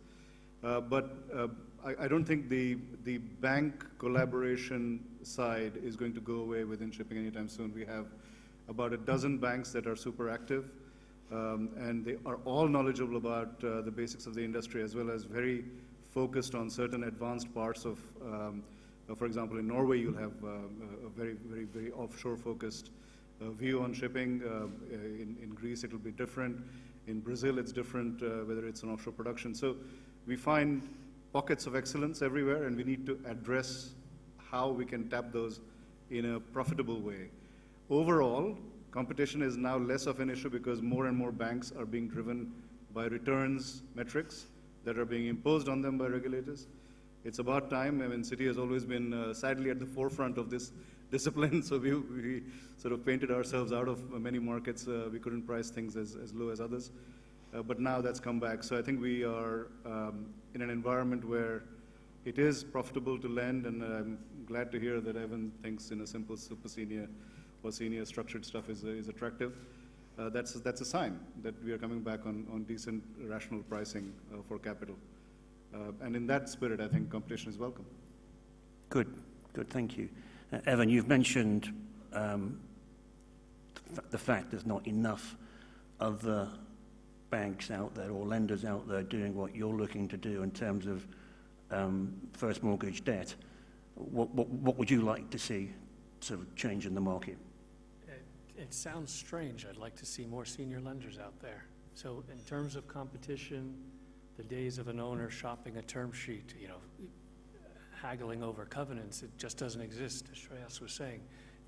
Uh, 0.62 0.80
but 0.80 1.16
uh, 1.34 1.48
I, 1.84 2.04
I, 2.04 2.08
don't 2.08 2.24
think 2.24 2.48
the, 2.48 2.78
the 3.04 3.18
bank 3.18 3.84
collaboration 3.98 5.04
side 5.22 5.72
is 5.82 5.96
going 5.96 6.14
to 6.14 6.20
go 6.20 6.34
away 6.34 6.62
within 6.64 6.90
shipping 6.90 7.18
anytime 7.18 7.48
soon. 7.48 7.74
We 7.74 7.84
have 7.84 8.06
about 8.68 8.92
a 8.92 8.96
dozen 8.96 9.38
banks 9.38 9.72
that 9.72 9.86
are 9.86 9.96
super 9.96 10.30
active, 10.30 10.70
um, 11.30 11.70
and 11.76 12.04
they 12.04 12.16
are 12.24 12.36
all 12.44 12.66
knowledgeable 12.66 13.16
about 13.16 13.62
uh, 13.64 13.82
the 13.82 13.90
basics 13.90 14.26
of 14.26 14.34
the 14.34 14.42
industry 14.42 14.82
as 14.82 14.94
well 14.94 15.10
as 15.10 15.24
very 15.24 15.64
focused 16.10 16.54
on 16.54 16.70
certain 16.70 17.04
advanced 17.04 17.52
parts 17.54 17.84
of, 17.84 17.98
um, 18.22 18.62
uh, 19.10 19.14
for 19.14 19.26
example, 19.26 19.58
in 19.58 19.66
Norway, 19.66 19.98
you'll 20.00 20.16
have 20.16 20.32
uh, 20.42 20.48
a 21.06 21.10
very, 21.16 21.34
very, 21.46 21.64
very 21.64 21.92
offshore 21.92 22.36
focused 22.36 22.90
uh, 23.40 23.50
view 23.50 23.80
on 23.82 23.92
shipping. 23.92 24.42
in, 24.90 25.36
in 25.42 25.50
Greece, 25.54 25.84
it 25.84 25.92
will 25.92 25.98
be 25.98 26.10
different. 26.10 26.56
In 27.06 27.20
Brazil, 27.20 27.58
it's 27.58 27.72
different, 27.72 28.20
whether 28.20 28.66
it's 28.66 28.82
an 28.82 28.90
offshore 28.90 29.12
production. 29.12 29.54
So 29.54 29.76
we 30.26 30.36
find 30.36 30.82
pockets 31.32 31.66
of 31.66 31.76
excellence 31.76 32.22
everywhere, 32.22 32.64
and 32.64 32.76
we 32.76 32.84
need 32.84 33.06
to 33.06 33.18
address 33.26 33.90
how 34.50 34.68
we 34.68 34.84
can 34.84 35.08
tap 35.08 35.32
those 35.32 35.60
in 36.10 36.34
a 36.34 36.40
profitable 36.40 37.00
way. 37.00 37.28
Overall, 37.90 38.58
competition 38.90 39.40
is 39.40 39.56
now 39.56 39.78
less 39.78 40.06
of 40.06 40.20
an 40.20 40.28
issue 40.28 40.50
because 40.50 40.82
more 40.82 41.06
and 41.06 41.16
more 41.16 41.32
banks 41.32 41.72
are 41.78 41.86
being 41.86 42.06
driven 42.06 42.52
by 42.92 43.06
returns 43.06 43.82
metrics 43.94 44.46
that 44.84 44.98
are 44.98 45.06
being 45.06 45.26
imposed 45.26 45.68
on 45.68 45.80
them 45.80 45.96
by 45.96 46.06
regulators. 46.06 46.66
It's 47.24 47.38
about 47.38 47.70
time. 47.70 48.02
I 48.02 48.08
mean, 48.08 48.20
Citi 48.20 48.46
has 48.46 48.58
always 48.58 48.84
been 48.84 49.12
uh, 49.14 49.32
sadly 49.32 49.70
at 49.70 49.78
the 49.80 49.86
forefront 49.86 50.36
of 50.36 50.50
this 50.50 50.72
discipline, 51.10 51.62
so 51.62 51.78
we, 51.78 51.94
we 51.94 52.42
sort 52.76 52.92
of 52.92 53.04
painted 53.06 53.30
ourselves 53.30 53.72
out 53.72 53.88
of 53.88 54.10
many 54.10 54.38
markets. 54.38 54.86
Uh, 54.86 55.08
we 55.10 55.18
couldn't 55.18 55.42
price 55.42 55.70
things 55.70 55.96
as, 55.96 56.16
as 56.22 56.34
low 56.34 56.50
as 56.50 56.60
others. 56.60 56.90
Uh, 57.54 57.62
but 57.62 57.80
now 57.80 58.02
that's 58.02 58.20
come 58.20 58.38
back. 58.38 58.62
So 58.62 58.78
I 58.78 58.82
think 58.82 59.00
we 59.00 59.24
are 59.24 59.68
um, 59.86 60.26
in 60.54 60.60
an 60.60 60.68
environment 60.68 61.26
where 61.26 61.62
it 62.26 62.38
is 62.38 62.62
profitable 62.62 63.18
to 63.18 63.28
lend, 63.28 63.64
and 63.64 63.82
I'm 63.82 64.18
glad 64.46 64.70
to 64.72 64.78
hear 64.78 65.00
that 65.00 65.16
Evan 65.16 65.50
thinks 65.62 65.90
in 65.90 66.02
a 66.02 66.06
simple 66.06 66.36
super 66.36 66.68
senior 66.68 67.08
or 67.62 67.72
senior 67.72 68.04
structured 68.04 68.44
stuff 68.44 68.68
is, 68.68 68.84
is 68.84 69.08
attractive. 69.08 69.52
Uh, 70.18 70.28
that's, 70.28 70.54
that's 70.54 70.80
a 70.80 70.84
sign 70.84 71.18
that 71.42 71.54
we 71.64 71.72
are 71.72 71.78
coming 71.78 72.00
back 72.00 72.26
on, 72.26 72.46
on 72.52 72.64
decent 72.64 73.02
rational 73.20 73.62
pricing 73.62 74.12
uh, 74.32 74.38
for 74.48 74.58
capital. 74.58 74.96
Uh, 75.74 75.92
and 76.00 76.16
in 76.16 76.26
that 76.26 76.48
spirit, 76.48 76.80
I 76.80 76.88
think 76.88 77.10
competition 77.10 77.50
is 77.50 77.58
welcome. 77.58 77.84
Good, 78.88 79.12
good, 79.52 79.68
thank 79.68 79.96
you. 79.96 80.08
Uh, 80.52 80.58
Evan, 80.66 80.88
you've 80.88 81.08
mentioned 81.08 81.72
um, 82.12 82.58
the 84.10 84.18
fact 84.18 84.50
there's 84.50 84.66
not 84.66 84.86
enough 84.86 85.36
other 86.00 86.48
banks 87.30 87.70
out 87.70 87.94
there 87.94 88.10
or 88.10 88.24
lenders 88.24 88.64
out 88.64 88.88
there 88.88 89.02
doing 89.02 89.36
what 89.36 89.54
you're 89.54 89.74
looking 89.74 90.08
to 90.08 90.16
do 90.16 90.42
in 90.42 90.50
terms 90.50 90.86
of 90.86 91.06
um, 91.70 92.12
first 92.32 92.62
mortgage 92.62 93.04
debt. 93.04 93.34
What, 93.94 94.30
what, 94.30 94.48
what 94.48 94.76
would 94.78 94.90
you 94.90 95.02
like 95.02 95.28
to 95.30 95.38
see 95.38 95.70
sort 96.20 96.40
of 96.40 96.54
change 96.56 96.86
in 96.86 96.94
the 96.94 97.00
market? 97.00 97.36
It, 98.58 98.74
sounds 98.74 99.12
strange. 99.12 99.66
I'd 99.68 99.76
like 99.76 99.94
to 99.96 100.06
see 100.06 100.26
more 100.26 100.44
senior 100.44 100.80
lenders 100.80 101.18
out 101.18 101.38
there. 101.40 101.64
So 101.94 102.24
in 102.30 102.38
terms 102.40 102.74
of 102.74 102.88
competition, 102.88 103.74
the 104.36 104.42
days 104.42 104.78
of 104.78 104.88
an 104.88 104.98
owner 104.98 105.30
shopping 105.30 105.76
a 105.76 105.82
term 105.82 106.12
sheet, 106.12 106.54
you 106.60 106.68
know, 106.68 106.80
haggling 108.02 108.42
over 108.42 108.64
covenants, 108.64 109.22
it 109.22 109.30
just 109.38 109.58
doesn't 109.58 109.80
exist, 109.80 110.26
as 110.32 110.38
Shreyas 110.38 110.80
was 110.80 110.92
saying. 110.92 111.20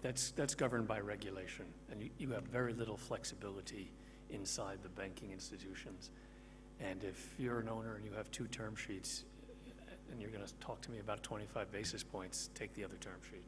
That's, 0.03 0.33
that's 0.33 0.55
governed 0.55 0.89
by 0.89 1.01
regulation, 1.01 1.67
and 1.91 2.03
you, 2.03 2.11
you 2.19 2.31
have 2.31 2.45
very 2.45 2.73
little 2.73 2.97
flexibility 2.97 3.93
inside 4.31 4.79
the 4.83 4.89
banking 4.89 5.33
institutions. 5.33 6.11
And 6.81 7.05
if 7.05 7.35
you're 7.39 7.61
an 7.61 7.69
owner 7.69 7.97
and 7.97 8.05
you 8.05 8.13
have 8.13 8.31
two 8.31 8.47
term 8.47 8.75
sheets, 8.75 9.25
and 10.11 10.21
you're 10.21 10.31
going 10.31 10.45
to 10.45 10.55
talk 10.55 10.81
to 10.83 10.91
me 10.91 10.99
about 10.99 11.23
25 11.23 11.71
basis 11.71 12.03
points, 12.03 12.51
take 12.55 12.75
the 12.75 12.85
other 12.85 12.97
term 13.01 13.21
sheet. 13.31 13.43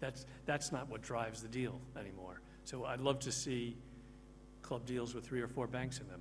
That's, 0.00 0.26
that's 0.44 0.72
not 0.72 0.90
what 0.90 1.00
drives 1.00 1.40
the 1.40 1.48
deal 1.48 1.80
anymore. 1.98 2.40
So 2.66 2.84
I'd 2.84 3.00
love 3.00 3.20
to 3.20 3.30
see 3.30 3.76
club 4.60 4.84
deals 4.86 5.14
with 5.14 5.24
three 5.24 5.40
or 5.40 5.46
four 5.46 5.68
banks 5.68 6.00
in 6.00 6.08
them, 6.08 6.20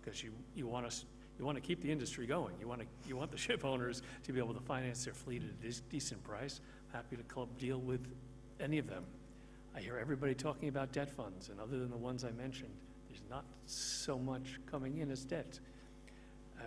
because 0.00 0.22
you, 0.22 0.30
you 0.54 0.68
want 0.68 0.86
us, 0.86 1.04
you 1.36 1.44
want 1.44 1.56
to 1.56 1.60
keep 1.60 1.82
the 1.82 1.90
industry 1.90 2.28
going. 2.28 2.54
You 2.60 2.68
want 2.68 2.82
to, 2.82 2.86
you 3.08 3.16
want 3.16 3.32
the 3.32 3.36
ship 3.46 3.64
owners 3.64 4.00
to 4.22 4.32
be 4.32 4.38
able 4.38 4.54
to 4.54 4.60
finance 4.60 5.04
their 5.04 5.14
fleet 5.14 5.42
at 5.42 5.50
a 5.50 5.80
decent 5.90 6.22
price. 6.22 6.60
Happy 6.92 7.16
to 7.16 7.24
club 7.24 7.48
deal 7.58 7.80
with 7.80 8.06
any 8.60 8.78
of 8.78 8.88
them. 8.88 9.02
I 9.74 9.80
hear 9.80 9.98
everybody 9.98 10.32
talking 10.32 10.68
about 10.68 10.92
debt 10.92 11.10
funds, 11.10 11.48
and 11.48 11.58
other 11.58 11.80
than 11.80 11.90
the 11.90 11.96
ones 11.96 12.24
I 12.24 12.30
mentioned, 12.30 12.70
there's 13.08 13.22
not 13.28 13.44
so 13.66 14.16
much 14.16 14.60
coming 14.70 14.98
in 14.98 15.10
as 15.10 15.24
debt. 15.24 15.58
Uh, 16.60 16.66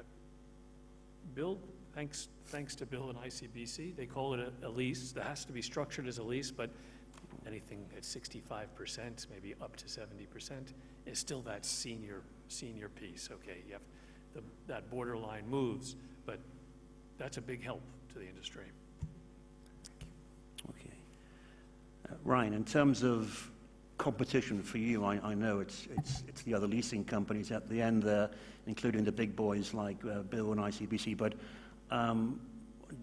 Bill, 1.34 1.60
thanks, 1.96 2.28
thanks 2.48 2.76
to 2.76 2.86
Bill 2.86 3.10
and 3.10 3.18
ICBC, 3.20 3.96
they 3.96 4.06
call 4.06 4.34
it 4.34 4.42
a, 4.42 4.68
a 4.68 4.70
lease. 4.70 5.14
That 5.14 5.24
has 5.24 5.46
to 5.46 5.54
be 5.54 5.62
structured 5.62 6.10
as 6.10 6.18
a 6.18 6.24
lease, 6.24 6.52
but 6.52 6.70
anything 7.48 7.86
at 7.96 8.04
65%, 8.04 9.28
maybe 9.30 9.56
up 9.62 9.76
to 9.78 9.86
70%, 9.86 10.74
is 11.06 11.20
still 11.20 11.42
that 11.42 11.66
senior, 11.66 12.22
senior 12.48 12.90
piece. 12.90 13.30
Okay, 13.32 13.64
you 13.68 13.74
have 13.74 13.82
the, 14.34 14.42
that 14.68 14.90
borderline 14.90 15.48
moves, 15.50 15.96
but 16.26 16.40
that's 17.18 17.38
a 17.38 17.42
big 17.42 17.64
help 17.64 17.82
to 18.14 18.20
the 18.20 18.28
industry. 18.28 18.66
Okay. 20.70 20.96
Uh, 22.10 22.16
Ryan, 22.24 22.54
in 22.54 22.66
terms 22.66 23.04
of 23.04 23.50
competition 23.98 24.62
for 24.62 24.78
you, 24.80 25.06
I, 25.06 25.20
I 25.24 25.34
know 25.34 25.60
it's, 25.60 25.88
it's, 25.98 26.24
it's 26.28 26.42
the 26.42 26.54
other 26.54 26.68
leasing 26.68 27.06
companies 27.06 27.52
at 27.52 27.70
the 27.70 27.82
end 27.82 28.04
there, 28.04 28.30
including 28.68 29.04
the 29.04 29.12
big 29.12 29.36
boys 29.36 29.74
like 29.74 29.98
uh, 30.06 30.24
Bill 30.24 30.52
and 30.52 30.62
ICBC, 30.62 31.18
but 31.18 31.34
um, 31.92 32.40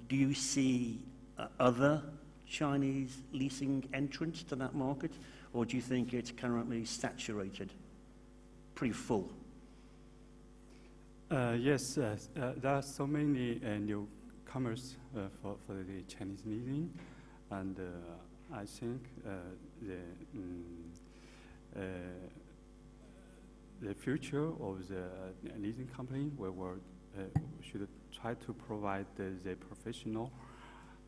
do 0.08 0.16
you 0.16 0.34
see 0.34 1.00
uh, 1.38 1.46
other 1.58 2.02
Chinese 2.50 3.22
leasing 3.32 3.88
entrance 3.94 4.42
to 4.42 4.56
that 4.56 4.74
market, 4.74 5.12
or 5.54 5.64
do 5.64 5.76
you 5.76 5.82
think 5.82 6.12
it's 6.12 6.32
currently 6.32 6.84
saturated, 6.84 7.72
pretty 8.74 8.92
full? 8.92 9.30
Uh, 11.30 11.56
yes, 11.56 11.96
uh, 11.96 12.16
uh, 12.36 12.52
there 12.60 12.74
are 12.74 12.82
so 12.82 13.06
many 13.06 13.60
newcomers 13.80 14.96
for, 15.40 15.56
the 15.68 16.02
Chinese 16.08 16.42
leasing, 16.44 16.92
and 17.52 17.78
I 18.52 18.64
think 18.66 19.00
the 19.80 19.98
um, 20.34 20.64
the 23.80 23.94
future 23.94 24.48
of 24.48 24.88
the 24.88 25.06
leasing 25.56 25.88
company 25.96 26.32
should 27.62 27.88
try 28.12 28.34
to 28.34 28.52
provide 28.52 29.06
the 29.16 29.54
professional 29.54 30.32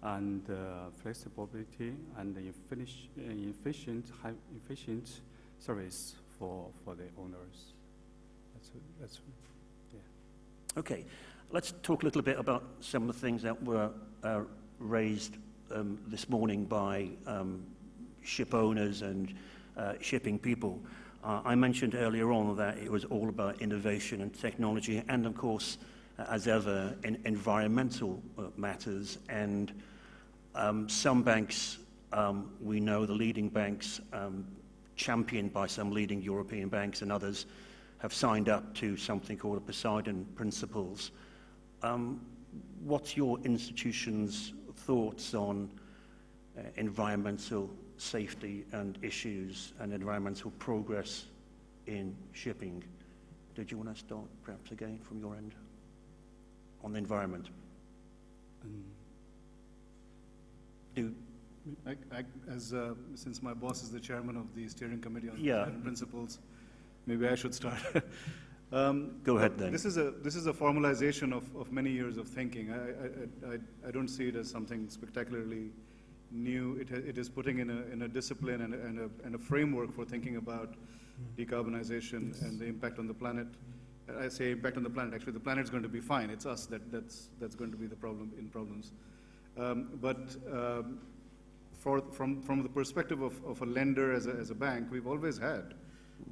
and 0.02 0.48
uh, 0.50 0.90
flexibility 1.02 1.94
and 2.18 2.36
efficient, 2.38 4.06
high 4.22 4.32
efficient 4.56 5.20
service 5.58 6.16
for, 6.38 6.66
for 6.84 6.94
the 6.94 7.04
owners. 7.18 7.72
That's, 8.54 8.70
that's 9.00 9.20
yeah. 9.92 10.00
Okay, 10.76 11.04
let's 11.50 11.74
talk 11.82 12.02
a 12.02 12.04
little 12.04 12.22
bit 12.22 12.38
about 12.38 12.64
some 12.80 13.08
of 13.08 13.14
the 13.14 13.20
things 13.20 13.42
that 13.42 13.62
were 13.62 13.90
uh, 14.24 14.40
raised 14.78 15.36
um, 15.72 15.98
this 16.08 16.28
morning 16.28 16.64
by 16.64 17.08
um, 17.26 17.64
ship 18.22 18.54
owners 18.54 19.02
and 19.02 19.34
uh, 19.76 19.94
shipping 20.00 20.38
people. 20.38 20.80
Uh, 21.22 21.40
I 21.44 21.54
mentioned 21.54 21.94
earlier 21.94 22.32
on 22.32 22.56
that 22.56 22.78
it 22.78 22.90
was 22.90 23.04
all 23.04 23.28
about 23.28 23.62
innovation 23.62 24.22
and 24.22 24.34
technology, 24.34 25.02
and 25.08 25.24
of 25.26 25.36
course, 25.36 25.78
uh, 26.18 26.24
as 26.28 26.48
ever, 26.48 26.96
in 27.04 27.20
environmental 27.24 28.20
uh, 28.36 28.42
matters. 28.56 29.18
And 29.28 29.72
some 30.88 31.22
banks, 31.22 31.78
um, 32.12 32.52
we 32.60 32.80
know 32.80 33.06
the 33.06 33.12
leading 33.12 33.48
banks, 33.48 34.00
um, 34.12 34.46
championed 34.96 35.52
by 35.52 35.66
some 35.66 35.90
leading 35.90 36.20
European 36.22 36.68
banks 36.68 37.02
and 37.02 37.10
others, 37.10 37.46
have 37.98 38.12
signed 38.12 38.48
up 38.48 38.74
to 38.74 38.96
something 38.96 39.36
called 39.36 39.56
the 39.56 39.60
Poseidon 39.60 40.26
Principles. 40.34 41.12
Um, 41.82 42.20
what's 42.84 43.16
your 43.16 43.38
institution's 43.40 44.52
thoughts 44.74 45.34
on 45.34 45.70
uh, 46.58 46.62
environmental 46.76 47.70
safety 47.96 48.64
and 48.72 48.98
issues 49.02 49.72
and 49.80 49.92
environmental 49.92 50.50
progress 50.58 51.26
in 51.86 52.14
shipping? 52.32 52.82
Did 53.54 53.70
you 53.70 53.76
want 53.78 53.94
to 53.94 53.98
start 53.98 54.26
perhaps 54.42 54.70
again 54.70 54.98
from 55.02 55.20
your 55.20 55.36
end? 55.36 55.54
on 56.84 56.92
the 56.92 56.98
environment? 56.98 57.48
Do, 60.94 61.14
I, 61.86 61.90
I, 62.12 62.24
as 62.50 62.74
uh, 62.74 62.94
since 63.14 63.42
my 63.42 63.54
boss 63.54 63.82
is 63.82 63.90
the 63.90 64.00
chairman 64.00 64.36
of 64.36 64.54
the 64.54 64.68
steering 64.68 65.00
committee 65.00 65.28
on 65.28 65.36
yeah. 65.38 65.68
principles, 65.82 66.38
maybe 67.06 67.26
I 67.28 67.34
should 67.34 67.54
start. 67.54 67.78
Um, 68.72 69.16
Go 69.22 69.36
ahead 69.36 69.58
then. 69.58 69.70
This 69.70 69.84
is 69.84 69.98
a, 69.98 70.12
this 70.22 70.34
is 70.34 70.46
a 70.46 70.52
formalization 70.52 71.34
of, 71.34 71.44
of 71.54 71.70
many 71.70 71.90
years 71.90 72.16
of 72.16 72.26
thinking. 72.26 72.72
I, 72.72 73.50
I, 73.50 73.54
I, 73.54 73.58
I 73.88 73.90
don't 73.90 74.08
see 74.08 74.28
it 74.28 74.34
as 74.34 74.48
something 74.50 74.88
spectacularly 74.88 75.72
new. 76.30 76.78
It, 76.80 76.90
it 76.90 77.18
is 77.18 77.28
putting 77.28 77.58
in 77.58 77.68
a, 77.68 77.92
in 77.92 78.00
a 78.00 78.08
discipline 78.08 78.62
and 78.62 78.72
a, 78.72 78.80
and 78.80 78.98
a, 78.98 79.26
and 79.26 79.34
a 79.34 79.38
framework 79.38 79.94
for 79.94 80.06
thinking 80.06 80.36
about 80.36 80.74
decarbonization 81.36 82.40
and 82.42 82.58
the 82.58 82.64
impact 82.64 82.98
on 82.98 83.06
the 83.06 83.14
planet. 83.14 83.46
I 84.18 84.28
say 84.28 84.52
impact 84.52 84.78
on 84.78 84.82
the 84.82 84.90
planet, 84.90 85.12
actually, 85.14 85.32
the 85.32 85.40
planet's 85.40 85.68
going 85.68 85.82
to 85.82 85.88
be 85.88 86.00
fine. 86.00 86.30
It's 86.30 86.46
us 86.46 86.64
that, 86.66 86.90
that's, 86.90 87.28
that's 87.40 87.54
going 87.54 87.72
to 87.72 87.76
be 87.76 87.86
the 87.86 87.96
problem 87.96 88.32
in 88.38 88.48
problems. 88.48 88.92
Um, 89.58 89.98
but 90.00 90.36
um, 90.50 90.98
for, 91.78 92.00
from, 92.12 92.42
from 92.42 92.62
the 92.62 92.68
perspective 92.68 93.22
of, 93.22 93.42
of 93.44 93.60
a 93.62 93.66
lender 93.66 94.12
as 94.12 94.26
a, 94.26 94.32
as 94.32 94.50
a 94.50 94.54
bank, 94.54 94.88
we've 94.90 95.06
always 95.06 95.38
had 95.38 95.74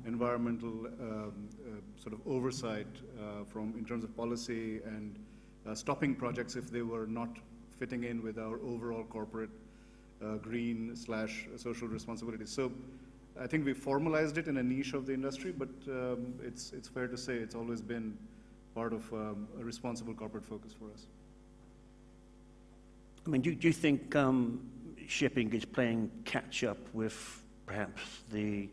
environmental 0.07 0.87
um, 0.87 1.49
uh, 1.67 2.01
sort 2.01 2.15
of 2.15 2.21
oversight 2.27 2.87
uh, 3.19 3.45
from, 3.45 3.75
in 3.77 3.85
terms 3.85 4.05
of 4.05 4.17
policy 4.17 4.81
and 4.85 5.19
uh, 5.67 5.75
stopping 5.75 6.15
projects 6.15 6.57
if 6.57 6.71
they 6.71 6.83
were 6.83 7.07
not 7.07 7.29
fitting 7.79 8.05
in 8.05 8.23
with 8.23 8.39
our 8.39 8.61
overall 8.63 9.05
corporate 9.05 9.51
uh, 10.23 10.35
green 10.37 10.95
slash 10.95 11.47
social 11.57 11.89
responsibility. 11.89 12.47
So 12.47 12.73
I 13.41 13.47
think 13.47 13.65
we 13.65 13.73
formalized 13.73 14.39
it 14.39 14.49
in 14.49 14.59
a 14.59 14.63
niche 14.63 14.93
of 14.93 15.07
the 15.07 15.15
industry, 15.15 15.53
but 15.53 15.69
um, 15.89 16.35
it's, 16.43 16.73
it's 16.73 16.89
fair 16.89 17.09
to 17.09 17.17
say 17.17 17.35
it's 17.35 17.55
always 17.55 17.81
been 17.81 18.17
part 18.75 18.93
of 18.93 19.13
um, 19.13 19.49
a 19.61 19.65
responsible 19.65 20.15
corporate 20.15 20.45
focus 20.45 20.73
for 20.73 20.91
us. 20.93 21.07
I 23.27 23.29
mean, 23.29 23.43
do, 23.43 23.55
do 23.55 23.67
you 23.67 23.73
think 23.73 24.17
um, 24.17 24.67
shipping 25.07 25.53
is 25.53 25.65
playing 25.65 26.11
catch 26.25 26.65
up 26.65 26.79
with 26.95 27.43
perhaps 27.67 28.01
the, 28.33 28.69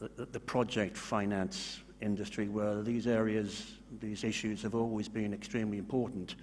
the, 0.00 0.26
the 0.26 0.40
project 0.40 0.96
finance 0.96 1.80
industry 2.00 2.48
where 2.48 2.82
these 2.82 3.06
areas, 3.06 3.74
these 4.00 4.24
issues 4.24 4.62
have 4.62 4.74
always 4.74 5.08
been 5.08 5.34
extremely 5.34 5.78
important? 5.78 6.36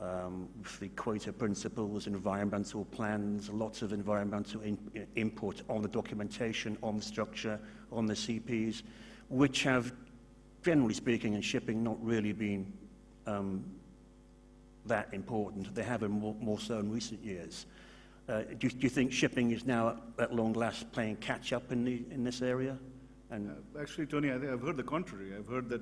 Um, 0.00 0.48
with 0.58 0.80
the 0.80 0.86
Equator 0.86 1.32
Principles, 1.32 2.06
environmental 2.06 2.84
plans, 2.86 3.48
lots 3.48 3.80
of 3.80 3.92
environmental 3.92 4.60
in, 4.60 4.76
input 5.14 5.62
on 5.68 5.82
the 5.82 5.88
documentation, 5.88 6.76
on 6.82 6.96
the 6.96 7.02
structure, 7.02 7.58
on 7.90 8.06
the 8.06 8.14
CPs, 8.14 8.82
which 9.30 9.62
have, 9.62 9.92
generally 10.62 10.94
speaking, 10.94 11.34
in 11.34 11.40
shipping 11.40 11.82
not 11.82 11.96
really 12.04 12.32
been 12.32 12.70
um, 13.26 13.64
that 14.86 15.08
important. 15.12 15.74
They 15.74 15.82
have 15.82 16.00
been 16.00 16.10
more, 16.12 16.34
more 16.40 16.58
so 16.58 16.78
in 16.78 16.90
recent 16.92 17.22
years. 17.24 17.66
Uh, 18.28 18.42
do, 18.42 18.66
you- 18.66 18.70
do 18.70 18.78
you 18.80 18.88
think 18.88 19.12
shipping 19.12 19.50
is 19.50 19.64
now, 19.66 20.00
at 20.18 20.34
long 20.34 20.52
last, 20.54 20.90
playing 20.92 21.16
catch 21.16 21.52
up 21.52 21.72
in, 21.72 21.84
the, 21.84 22.02
in 22.10 22.24
this 22.24 22.42
area? 22.42 22.78
And 23.30 23.50
Uh, 23.50 23.80
Actually, 23.80 24.06
Tony, 24.06 24.30
I, 24.30 24.34
I've 24.36 24.62
heard 24.62 24.76
the 24.76 24.82
contrary. 24.82 25.32
I've 25.36 25.48
heard 25.48 25.68
that 25.70 25.80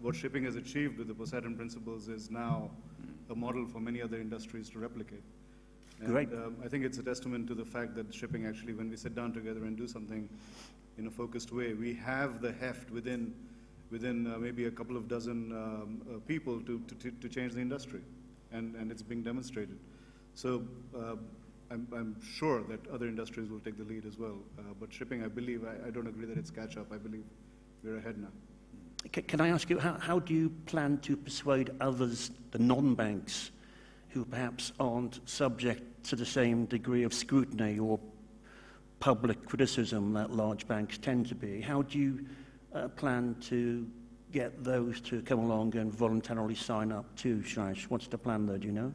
what 0.00 0.14
shipping 0.16 0.44
has 0.44 0.56
achieved 0.56 0.98
with 0.98 1.08
the 1.08 1.14
Poseidon 1.14 1.54
principles 1.56 2.08
is 2.08 2.30
now 2.30 2.70
a 3.28 3.34
model 3.34 3.66
for 3.66 3.80
many 3.80 4.02
other 4.02 4.16
industries 4.20 4.70
to 4.70 4.78
replicate. 4.78 5.22
And, 6.00 6.08
Great. 6.08 6.32
um, 6.32 6.56
I 6.64 6.68
think 6.68 6.84
it's 6.84 6.98
a 6.98 7.02
testament 7.02 7.46
to 7.48 7.54
the 7.54 7.64
fact 7.64 7.94
that 7.96 8.12
shipping 8.12 8.46
actually, 8.46 8.72
when 8.72 8.88
we 8.88 8.96
sit 8.96 9.14
down 9.14 9.32
together 9.32 9.64
and 9.64 9.76
do 9.76 9.86
something 9.86 10.28
in 10.98 11.06
a 11.06 11.10
focused 11.10 11.52
way, 11.52 11.74
we 11.74 11.94
have 11.94 12.40
the 12.40 12.52
heft 12.52 12.90
within, 12.90 13.34
within 13.90 14.26
uh, 14.26 14.38
maybe 14.38 14.64
a 14.64 14.70
couple 14.70 14.96
of 14.96 15.06
dozen 15.08 15.52
um, 15.52 16.00
uh, 16.08 16.18
people 16.26 16.60
to, 16.62 16.80
to- 17.00 17.10
to 17.10 17.28
change 17.28 17.52
the 17.52 17.60
industry. 17.60 18.00
And, 18.52 18.74
and 18.74 18.90
it's 18.90 19.02
being 19.02 19.22
demonstrated. 19.22 19.78
So 20.34 20.62
uh, 20.96 21.16
I'm, 21.70 21.86
I'm 21.92 22.16
sure 22.20 22.62
that 22.64 22.80
other 22.88 23.06
industries 23.06 23.48
will 23.48 23.60
take 23.60 23.78
the 23.78 23.84
lead 23.84 24.04
as 24.04 24.18
well. 24.18 24.38
Uh, 24.58 24.62
But 24.80 24.92
shipping, 24.92 25.22
I 25.22 25.28
believe, 25.28 25.64
I, 25.64 25.86
I 25.86 25.90
don't 25.90 26.08
agree 26.08 26.26
that 26.26 26.36
it's 26.36 26.50
catch-up. 26.50 26.92
I 26.92 26.96
believe 26.96 27.24
we're 27.84 27.98
ahead 27.98 28.18
now. 28.18 28.28
c- 29.14 29.22
can 29.22 29.40
I 29.40 29.48
ask 29.48 29.70
you, 29.70 29.78
how, 29.78 29.94
how 29.94 30.18
do 30.18 30.34
you 30.34 30.50
plan 30.66 30.98
to 30.98 31.16
persuade 31.16 31.70
others, 31.80 32.32
the 32.50 32.58
non-banks, 32.58 33.52
who 34.08 34.24
perhaps 34.24 34.72
aren't 34.80 35.20
subject 35.28 36.04
to 36.08 36.16
the 36.16 36.26
same 36.26 36.64
degree 36.66 37.04
of 37.04 37.14
scrutiny 37.14 37.78
or 37.78 38.00
public 38.98 39.46
criticism 39.46 40.12
that 40.14 40.32
large 40.32 40.66
banks 40.66 40.98
tend 40.98 41.28
to 41.28 41.36
be? 41.36 41.60
How 41.60 41.82
do 41.82 41.98
you 41.98 42.26
uh, 42.74 42.88
plan 42.88 43.36
to 43.42 43.86
get 44.32 44.62
those 44.62 45.00
to 45.02 45.22
come 45.22 45.40
along 45.40 45.76
and 45.76 45.92
voluntarily 45.92 46.54
sign 46.54 46.92
up 46.92 47.04
too, 47.16 47.42
Shreyas? 47.46 47.84
What's 47.84 48.06
the 48.08 48.18
plan 48.18 48.46
there, 48.46 48.58
do 48.58 48.66
you 48.66 48.72
know? 48.72 48.92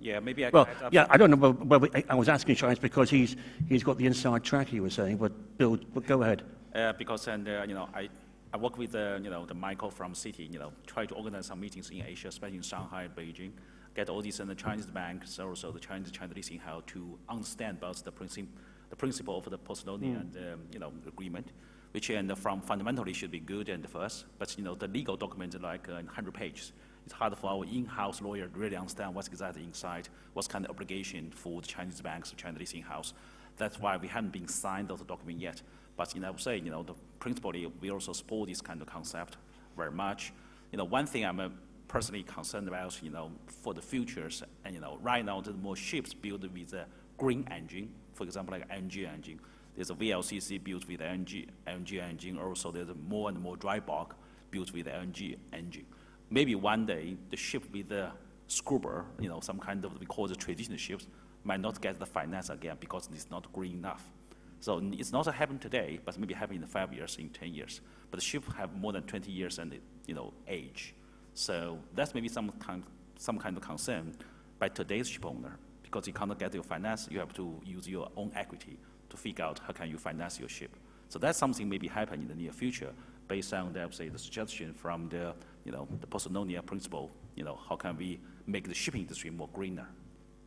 Yeah, 0.00 0.18
maybe 0.18 0.44
I 0.44 0.50
can 0.50 0.54
Well, 0.54 0.68
up. 0.82 0.92
yeah, 0.92 1.06
I 1.08 1.16
don't 1.16 1.30
know. 1.30 1.36
Well, 1.36 1.52
well, 1.52 1.86
I- 1.94 2.04
I 2.08 2.14
was 2.16 2.28
asking 2.28 2.56
Shreyas 2.56 2.80
because 2.80 3.08
he's, 3.08 3.36
he's 3.68 3.84
got 3.84 3.98
the 3.98 4.06
inside 4.06 4.42
track, 4.42 4.66
he 4.68 4.80
was 4.80 4.94
saying, 4.94 5.18
but 5.18 5.32
Bill, 5.58 5.78
but 5.94 6.06
go 6.06 6.22
ahead. 6.22 6.42
Uh, 6.74 6.92
because 6.94 7.28
and 7.28 7.46
uh, 7.48 7.64
you 7.68 7.74
know 7.74 7.86
I, 7.94 8.08
I 8.52 8.56
work 8.56 8.78
with 8.78 8.94
uh, 8.94 9.18
you 9.22 9.28
know 9.28 9.44
the 9.44 9.54
Michael 9.54 9.90
from 9.90 10.14
Citi 10.14 10.50
you 10.50 10.58
know 10.58 10.72
try 10.86 11.04
to 11.04 11.14
organize 11.14 11.46
some 11.46 11.60
meetings 11.60 11.90
in 11.90 12.02
Asia, 12.02 12.28
especially 12.28 12.56
in 12.56 12.62
Shanghai, 12.62 13.08
Beijing, 13.14 13.52
get 13.94 14.08
all 14.08 14.22
these 14.22 14.40
and 14.40 14.48
the 14.48 14.54
Chinese 14.54 14.86
banks 14.86 15.38
also 15.38 15.70
the 15.70 15.78
Chinese 15.78 16.10
China 16.10 16.32
leasing 16.34 16.58
how 16.58 16.82
to 16.86 17.18
understand 17.28 17.76
about 17.76 17.96
the 18.02 18.10
principle 18.10 18.50
the 18.88 18.96
principle 18.96 19.36
of 19.36 19.44
the 19.50 19.58
Poseidon 19.58 20.02
and 20.02 20.36
um, 20.36 20.60
you 20.72 20.78
know 20.78 20.92
agreement, 21.06 21.52
which 21.92 22.10
and 22.10 22.36
from 22.36 22.60
fundamentally 22.60 23.12
should 23.12 23.30
be 23.30 23.40
good 23.40 23.68
and 23.68 23.88
first, 23.88 24.24
but 24.38 24.56
you 24.58 24.64
know 24.64 24.74
the 24.74 24.88
legal 24.88 25.16
document 25.16 25.60
like 25.62 25.88
uh, 25.88 25.94
100 25.94 26.34
pages. 26.34 26.72
It's 27.04 27.12
hard 27.12 27.36
for 27.36 27.50
our 27.50 27.64
in-house 27.64 28.22
lawyer 28.22 28.46
to 28.46 28.58
really 28.58 28.76
understand 28.76 29.14
what's 29.14 29.28
exactly 29.28 29.64
inside, 29.64 30.08
what's 30.34 30.48
kind 30.48 30.64
of 30.64 30.70
obligation 30.70 31.30
for 31.30 31.60
the 31.60 31.66
Chinese 31.66 32.00
banks 32.00 32.32
or 32.32 32.36
China 32.36 32.58
leasing 32.58 32.82
house. 32.82 33.12
That's 33.56 33.78
why 33.80 33.96
we 33.96 34.08
haven't 34.08 34.32
been 34.32 34.48
signed 34.48 34.88
those 34.88 35.00
document 35.00 35.40
yet. 35.40 35.62
But 35.96 36.14
you 36.14 36.20
know, 36.20 36.28
I 36.28 36.30
would 36.30 36.40
say, 36.40 36.58
you 36.58 36.70
know, 36.70 36.82
the 36.82 36.94
principally, 37.18 37.70
we 37.80 37.90
also 37.90 38.12
support 38.12 38.48
this 38.48 38.60
kind 38.60 38.80
of 38.80 38.86
concept 38.86 39.36
very 39.76 39.90
much. 39.90 40.32
You 40.70 40.78
know, 40.78 40.84
one 40.84 41.06
thing 41.06 41.24
I'm 41.24 41.40
uh, 41.40 41.48
personally 41.88 42.22
concerned 42.22 42.68
about, 42.68 43.02
you 43.02 43.10
know, 43.10 43.30
for 43.46 43.74
the 43.74 43.82
futures, 43.82 44.42
and 44.64 44.74
you 44.74 44.80
know, 44.80 44.98
right 45.02 45.24
now 45.24 45.40
there's 45.40 45.56
more 45.56 45.76
ships 45.76 46.14
built 46.14 46.42
with 46.42 46.72
a 46.72 46.86
green 47.18 47.46
engine, 47.50 47.90
for 48.14 48.24
example, 48.24 48.52
like 48.58 48.68
LNG 48.68 49.06
engine. 49.12 49.40
There's 49.74 49.90
a 49.90 49.94
VLCC 49.94 50.62
built 50.62 50.86
with 50.86 51.00
LNG, 51.00 51.48
LNG 51.66 52.00
engine. 52.02 52.38
Also, 52.38 52.70
there's 52.70 52.88
more 53.08 53.28
and 53.30 53.40
more 53.40 53.56
dry 53.56 53.80
bulk 53.80 54.14
built 54.50 54.72
with 54.72 54.86
LNG 54.86 55.36
engine. 55.52 55.86
Maybe 56.30 56.54
one 56.54 56.86
day 56.86 57.16
the 57.30 57.36
ship 57.36 57.64
with 57.72 57.88
the 57.88 58.10
scrubber, 58.48 59.06
you 59.18 59.28
know, 59.28 59.40
some 59.40 59.58
kind 59.58 59.84
of 59.84 59.98
we 59.98 60.06
call 60.06 60.28
the 60.28 60.36
traditional 60.36 60.78
ships, 60.78 61.06
might 61.44 61.60
not 61.60 61.80
get 61.80 61.98
the 61.98 62.06
finance 62.06 62.50
again 62.50 62.76
because 62.78 63.08
it's 63.12 63.30
not 63.30 63.50
green 63.52 63.78
enough. 63.78 64.04
So 64.60 64.80
it's 64.92 65.10
not 65.10 65.26
happen 65.34 65.58
today, 65.58 65.98
but 66.04 66.16
maybe 66.18 66.34
happen 66.34 66.56
in 66.56 66.66
five 66.66 66.92
years, 66.92 67.16
in 67.18 67.30
10 67.30 67.52
years. 67.52 67.80
But 68.10 68.20
the 68.20 68.24
ship 68.24 68.44
have 68.54 68.76
more 68.76 68.92
than 68.92 69.02
20 69.02 69.32
years 69.32 69.58
and, 69.58 69.76
you 70.06 70.14
know, 70.14 70.32
age. 70.46 70.94
So 71.34 71.78
that's 71.94 72.14
maybe 72.14 72.28
some 72.28 72.50
kind, 72.60 72.84
some 73.18 73.38
kind 73.38 73.56
of 73.56 73.62
concern 73.62 74.14
by 74.60 74.68
today's 74.68 75.08
ship 75.08 75.26
owner, 75.26 75.58
because 75.82 76.06
you 76.06 76.12
cannot 76.12 76.38
get 76.38 76.54
your 76.54 76.62
finance, 76.62 77.08
you 77.10 77.18
have 77.18 77.32
to 77.34 77.60
use 77.64 77.88
your 77.88 78.08
own 78.16 78.30
equity 78.36 78.78
to 79.12 79.16
figure 79.16 79.44
out 79.44 79.60
how 79.66 79.72
can 79.72 79.88
you 79.88 79.98
finance 79.98 80.40
your 80.40 80.48
ship. 80.48 80.74
So 81.08 81.18
that's 81.18 81.38
something 81.38 81.68
maybe 81.68 81.86
happen 81.88 82.20
in 82.22 82.28
the 82.28 82.34
near 82.34 82.52
future, 82.52 82.92
based 83.28 83.52
on, 83.52 83.72
the, 83.72 83.86
say, 83.90 84.08
the 84.08 84.18
suggestion 84.18 84.72
from 84.72 85.08
the, 85.10 85.34
you 85.64 85.70
know, 85.72 85.86
the 86.00 86.06
Poseidon 86.06 86.50
principle, 86.64 87.10
you 87.36 87.44
know, 87.44 87.58
how 87.68 87.76
can 87.76 87.96
we 87.96 88.18
make 88.46 88.66
the 88.66 88.74
shipping 88.74 89.02
industry 89.02 89.30
more 89.30 89.48
greener? 89.52 89.86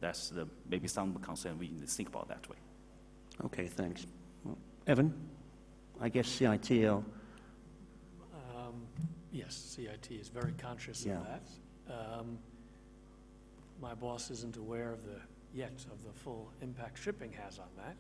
That's 0.02 0.30
the, 0.30 0.48
maybe 0.70 0.88
some 0.88 1.14
concern 1.16 1.58
we 1.60 1.70
need 1.70 1.82
to 1.82 1.88
think 1.88 2.10
about 2.10 2.28
that 2.30 2.50
way. 2.50 2.58
Okay, 3.46 3.68
thanks. 3.68 4.06
Well, 4.44 4.58
Evan, 4.88 5.14
I 6.02 6.10
guess 6.10 6.28
CITL, 6.28 7.04
Um, 8.56 8.88
Yes, 9.32 9.54
CIT 9.54 10.12
is 10.12 10.30
very 10.30 10.54
conscious 10.58 11.06
Yeah. 11.06 11.20
of 11.20 11.26
that. 11.28 11.48
Um, 12.20 12.40
My 13.82 13.94
boss 13.94 14.32
isn't 14.32 14.56
aware 14.56 14.92
of 14.94 15.04
the, 15.04 15.20
yet 15.54 15.86
of 15.92 16.02
the 16.06 16.14
full 16.14 16.50
impact 16.62 16.98
shipping 16.98 17.34
has 17.34 17.60
on 17.60 17.68
that. 17.76 17.98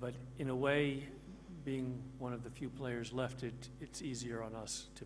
But 0.00 0.14
in 0.38 0.48
a 0.48 0.56
way, 0.56 1.04
being 1.64 2.00
one 2.18 2.32
of 2.32 2.44
the 2.44 2.50
few 2.50 2.68
players 2.68 3.12
left, 3.12 3.42
it, 3.42 3.68
it's 3.80 4.00
easier 4.02 4.42
on 4.42 4.54
us 4.54 4.86
to, 4.96 5.04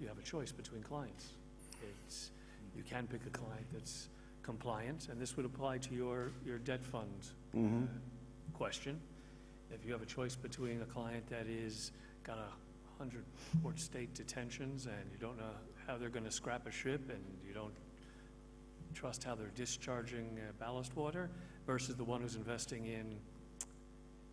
you 0.00 0.08
have 0.08 0.18
a 0.18 0.22
choice 0.22 0.52
between 0.52 0.82
clients. 0.82 1.30
It's, 2.06 2.30
you 2.76 2.82
can 2.82 3.06
pick 3.06 3.22
a 3.26 3.30
client 3.30 3.66
that's 3.72 4.08
compliant, 4.42 5.08
and 5.10 5.20
this 5.20 5.36
would 5.36 5.46
apply 5.46 5.78
to 5.78 5.94
your, 5.94 6.32
your 6.44 6.58
debt 6.58 6.84
fund 6.84 7.28
Mhm. 7.54 7.84
uh, 7.84 7.88
question. 8.56 9.00
If 9.70 9.84
you 9.84 9.92
have 9.92 10.02
a 10.02 10.06
choice 10.06 10.36
between 10.36 10.82
a 10.82 10.86
client 10.86 11.26
that 11.28 11.46
is, 11.48 11.92
got 12.22 12.38
a 12.38 12.48
hundred 12.98 13.24
port 13.62 13.78
state 13.80 14.14
detentions, 14.14 14.86
and 14.86 15.10
you 15.10 15.18
don't 15.18 15.36
know 15.38 15.50
how 15.86 15.96
they're 15.98 16.08
gonna 16.10 16.30
scrap 16.30 16.66
a 16.66 16.70
ship, 16.70 17.10
and 17.10 17.22
you 17.46 17.52
don't 17.52 17.74
trust 18.94 19.24
how 19.24 19.34
they're 19.34 19.50
discharging 19.54 20.38
uh, 20.38 20.52
ballast 20.58 20.94
water, 20.94 21.30
versus 21.66 21.96
the 21.96 22.04
one 22.04 22.20
who's 22.22 22.36
investing 22.36 22.86
in 22.86 23.18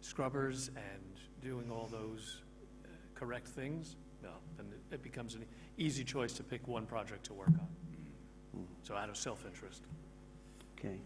scrubbers 0.03 0.69
and 0.75 1.19
doing 1.41 1.71
all 1.71 1.87
those 1.91 2.41
uh, 2.85 2.89
correct 3.15 3.47
things, 3.47 3.95
no, 4.21 4.29
then 4.57 4.67
it- 4.71 4.95
it 4.95 5.01
becomes 5.03 5.35
an 5.35 5.45
easy 5.77 6.03
choice 6.03 6.33
to 6.33 6.43
pick 6.43 6.67
one 6.67 6.85
project 6.85 7.23
to 7.25 7.33
work 7.33 7.49
on. 7.49 7.67
So 8.83 8.95
out 8.95 9.09
of 9.09 9.17
self-interest. 9.17 9.81
okay. 10.77 10.99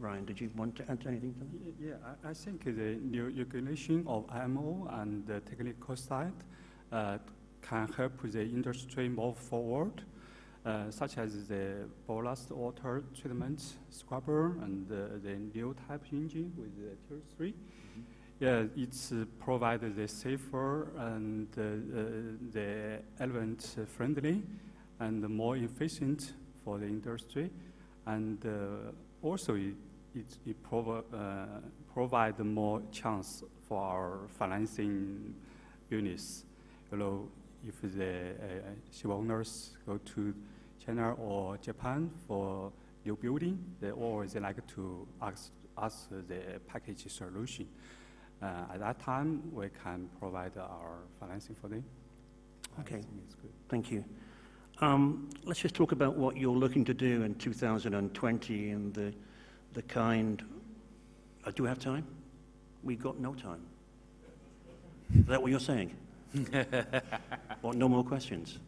Ryan, 0.00 0.24
did 0.24 0.40
you 0.40 0.50
want 0.56 0.74
to 0.76 0.82
add 0.90 1.06
anything 1.06 1.34
to 1.34 1.38
that? 1.38 1.48
Y- 1.52 1.88
Yeah, 1.88 2.14
I, 2.24 2.30
I 2.30 2.34
think 2.34 2.64
the 2.64 2.96
new 2.96 3.26
regulation 3.26 4.04
of 4.08 4.24
IMO 4.30 4.88
and 4.90 5.24
the 5.26 5.38
technical 5.40 5.94
side 5.94 6.32
uh, 6.90 7.18
can 7.62 7.86
help 7.92 8.12
the 8.22 8.42
industry 8.42 9.08
move 9.08 9.36
forward, 9.36 10.02
uh, 10.64 10.90
such 10.90 11.16
as 11.18 11.46
the 11.46 11.86
ballast 12.08 12.50
water 12.50 13.04
treatment 13.14 13.76
scrubber 13.90 14.56
and 14.62 14.90
uh, 14.90 15.18
the 15.22 15.36
new 15.54 15.74
type 15.86 16.02
engine 16.12 16.52
with 16.56 16.74
the 16.76 16.96
Tier 17.06 17.20
3. 17.36 17.54
Yeah, 18.44 18.64
it's 18.76 19.10
uh, 19.10 19.24
provided 19.42 19.96
the 19.96 20.06
safer 20.06 20.88
and 20.98 21.48
uh, 21.56 21.62
uh, 21.62 22.04
the 22.52 22.98
element 23.18 23.76
friendly 23.88 24.42
and 25.00 25.26
more 25.30 25.56
efficient 25.56 26.34
for 26.62 26.76
the 26.76 26.84
industry, 26.84 27.50
and 28.04 28.44
uh, 28.44 28.92
also 29.22 29.54
it, 29.54 29.72
it, 30.14 30.26
it 30.44 30.62
provi- 30.62 31.06
uh, 31.14 31.46
provide 31.94 32.38
more 32.40 32.82
chance 32.92 33.42
for 33.66 33.80
our 33.80 34.18
financing 34.38 35.34
units. 35.88 36.44
You 36.92 36.98
know, 36.98 37.28
if 37.66 37.80
the 37.96 38.32
uh, 38.32 38.70
ship 38.92 39.10
owners 39.10 39.70
go 39.86 39.96
to 39.96 40.34
China 40.84 41.14
or 41.14 41.56
Japan 41.56 42.10
for 42.28 42.70
new 43.06 43.16
building, 43.16 43.58
they 43.80 43.90
always 43.90 44.36
like 44.36 44.66
to 44.74 45.08
ask 45.22 45.50
us 45.78 46.08
the 46.28 46.60
package 46.68 47.10
solution. 47.10 47.66
Uh, 48.42 48.74
at 48.74 48.80
that 48.80 49.00
time, 49.00 49.42
we 49.52 49.68
can 49.82 50.08
provide 50.18 50.56
our 50.58 50.98
financing 51.18 51.56
for 51.60 51.68
them. 51.68 51.84
Okay. 52.80 52.96
good. 52.96 53.50
Thank 53.68 53.90
you. 53.90 54.04
Um, 54.80 55.30
let's 55.44 55.60
just 55.60 55.74
talk 55.74 55.92
about 55.92 56.16
what 56.16 56.36
you're 56.36 56.56
looking 56.56 56.84
to 56.86 56.94
do 56.94 57.22
in 57.22 57.36
2020 57.36 58.70
and 58.70 58.92
the, 58.92 59.14
the 59.72 59.82
kind. 59.82 60.42
Uh, 61.44 61.50
do 61.52 61.62
we 61.62 61.68
have 61.68 61.78
time? 61.78 62.04
We've 62.82 63.02
got 63.02 63.18
no 63.18 63.34
time. 63.34 63.62
Is 65.16 65.26
that 65.26 65.40
what 65.40 65.50
you're 65.50 65.60
saying? 65.60 65.94
what, 67.60 67.76
no 67.76 67.88
more 67.88 68.02
questions? 68.02 68.58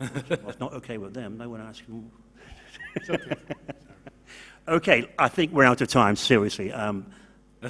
well, 0.00 0.10
it's 0.26 0.60
not 0.60 0.72
okay 0.74 0.98
with 0.98 1.14
them. 1.14 1.38
They 1.38 1.44
No 1.44 1.50
one 1.50 1.60
asked 1.60 1.86
them. 1.86 2.10
Okay, 4.70 5.08
I 5.18 5.28
think 5.28 5.52
we're 5.52 5.64
out 5.64 5.80
of 5.80 5.88
time, 5.88 6.16
seriously. 6.16 6.72
Um, 6.72 7.06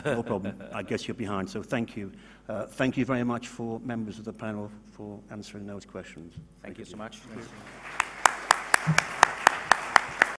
no 0.04 0.22
problem. 0.22 0.62
I 0.72 0.82
guess 0.82 1.08
you're 1.08 1.14
behind, 1.14 1.50
so 1.50 1.62
thank 1.62 1.96
you. 1.96 2.12
Uh, 2.48 2.66
thank 2.66 2.96
you 2.96 3.04
very 3.04 3.24
much 3.24 3.48
for 3.48 3.80
members 3.80 4.18
of 4.18 4.24
the 4.24 4.32
panel 4.32 4.70
for 4.92 5.18
answering 5.30 5.66
those 5.66 5.84
questions. 5.84 6.34
Thank 6.62 6.78
you 6.78 6.84
so 6.84 6.96
much. 6.96 7.20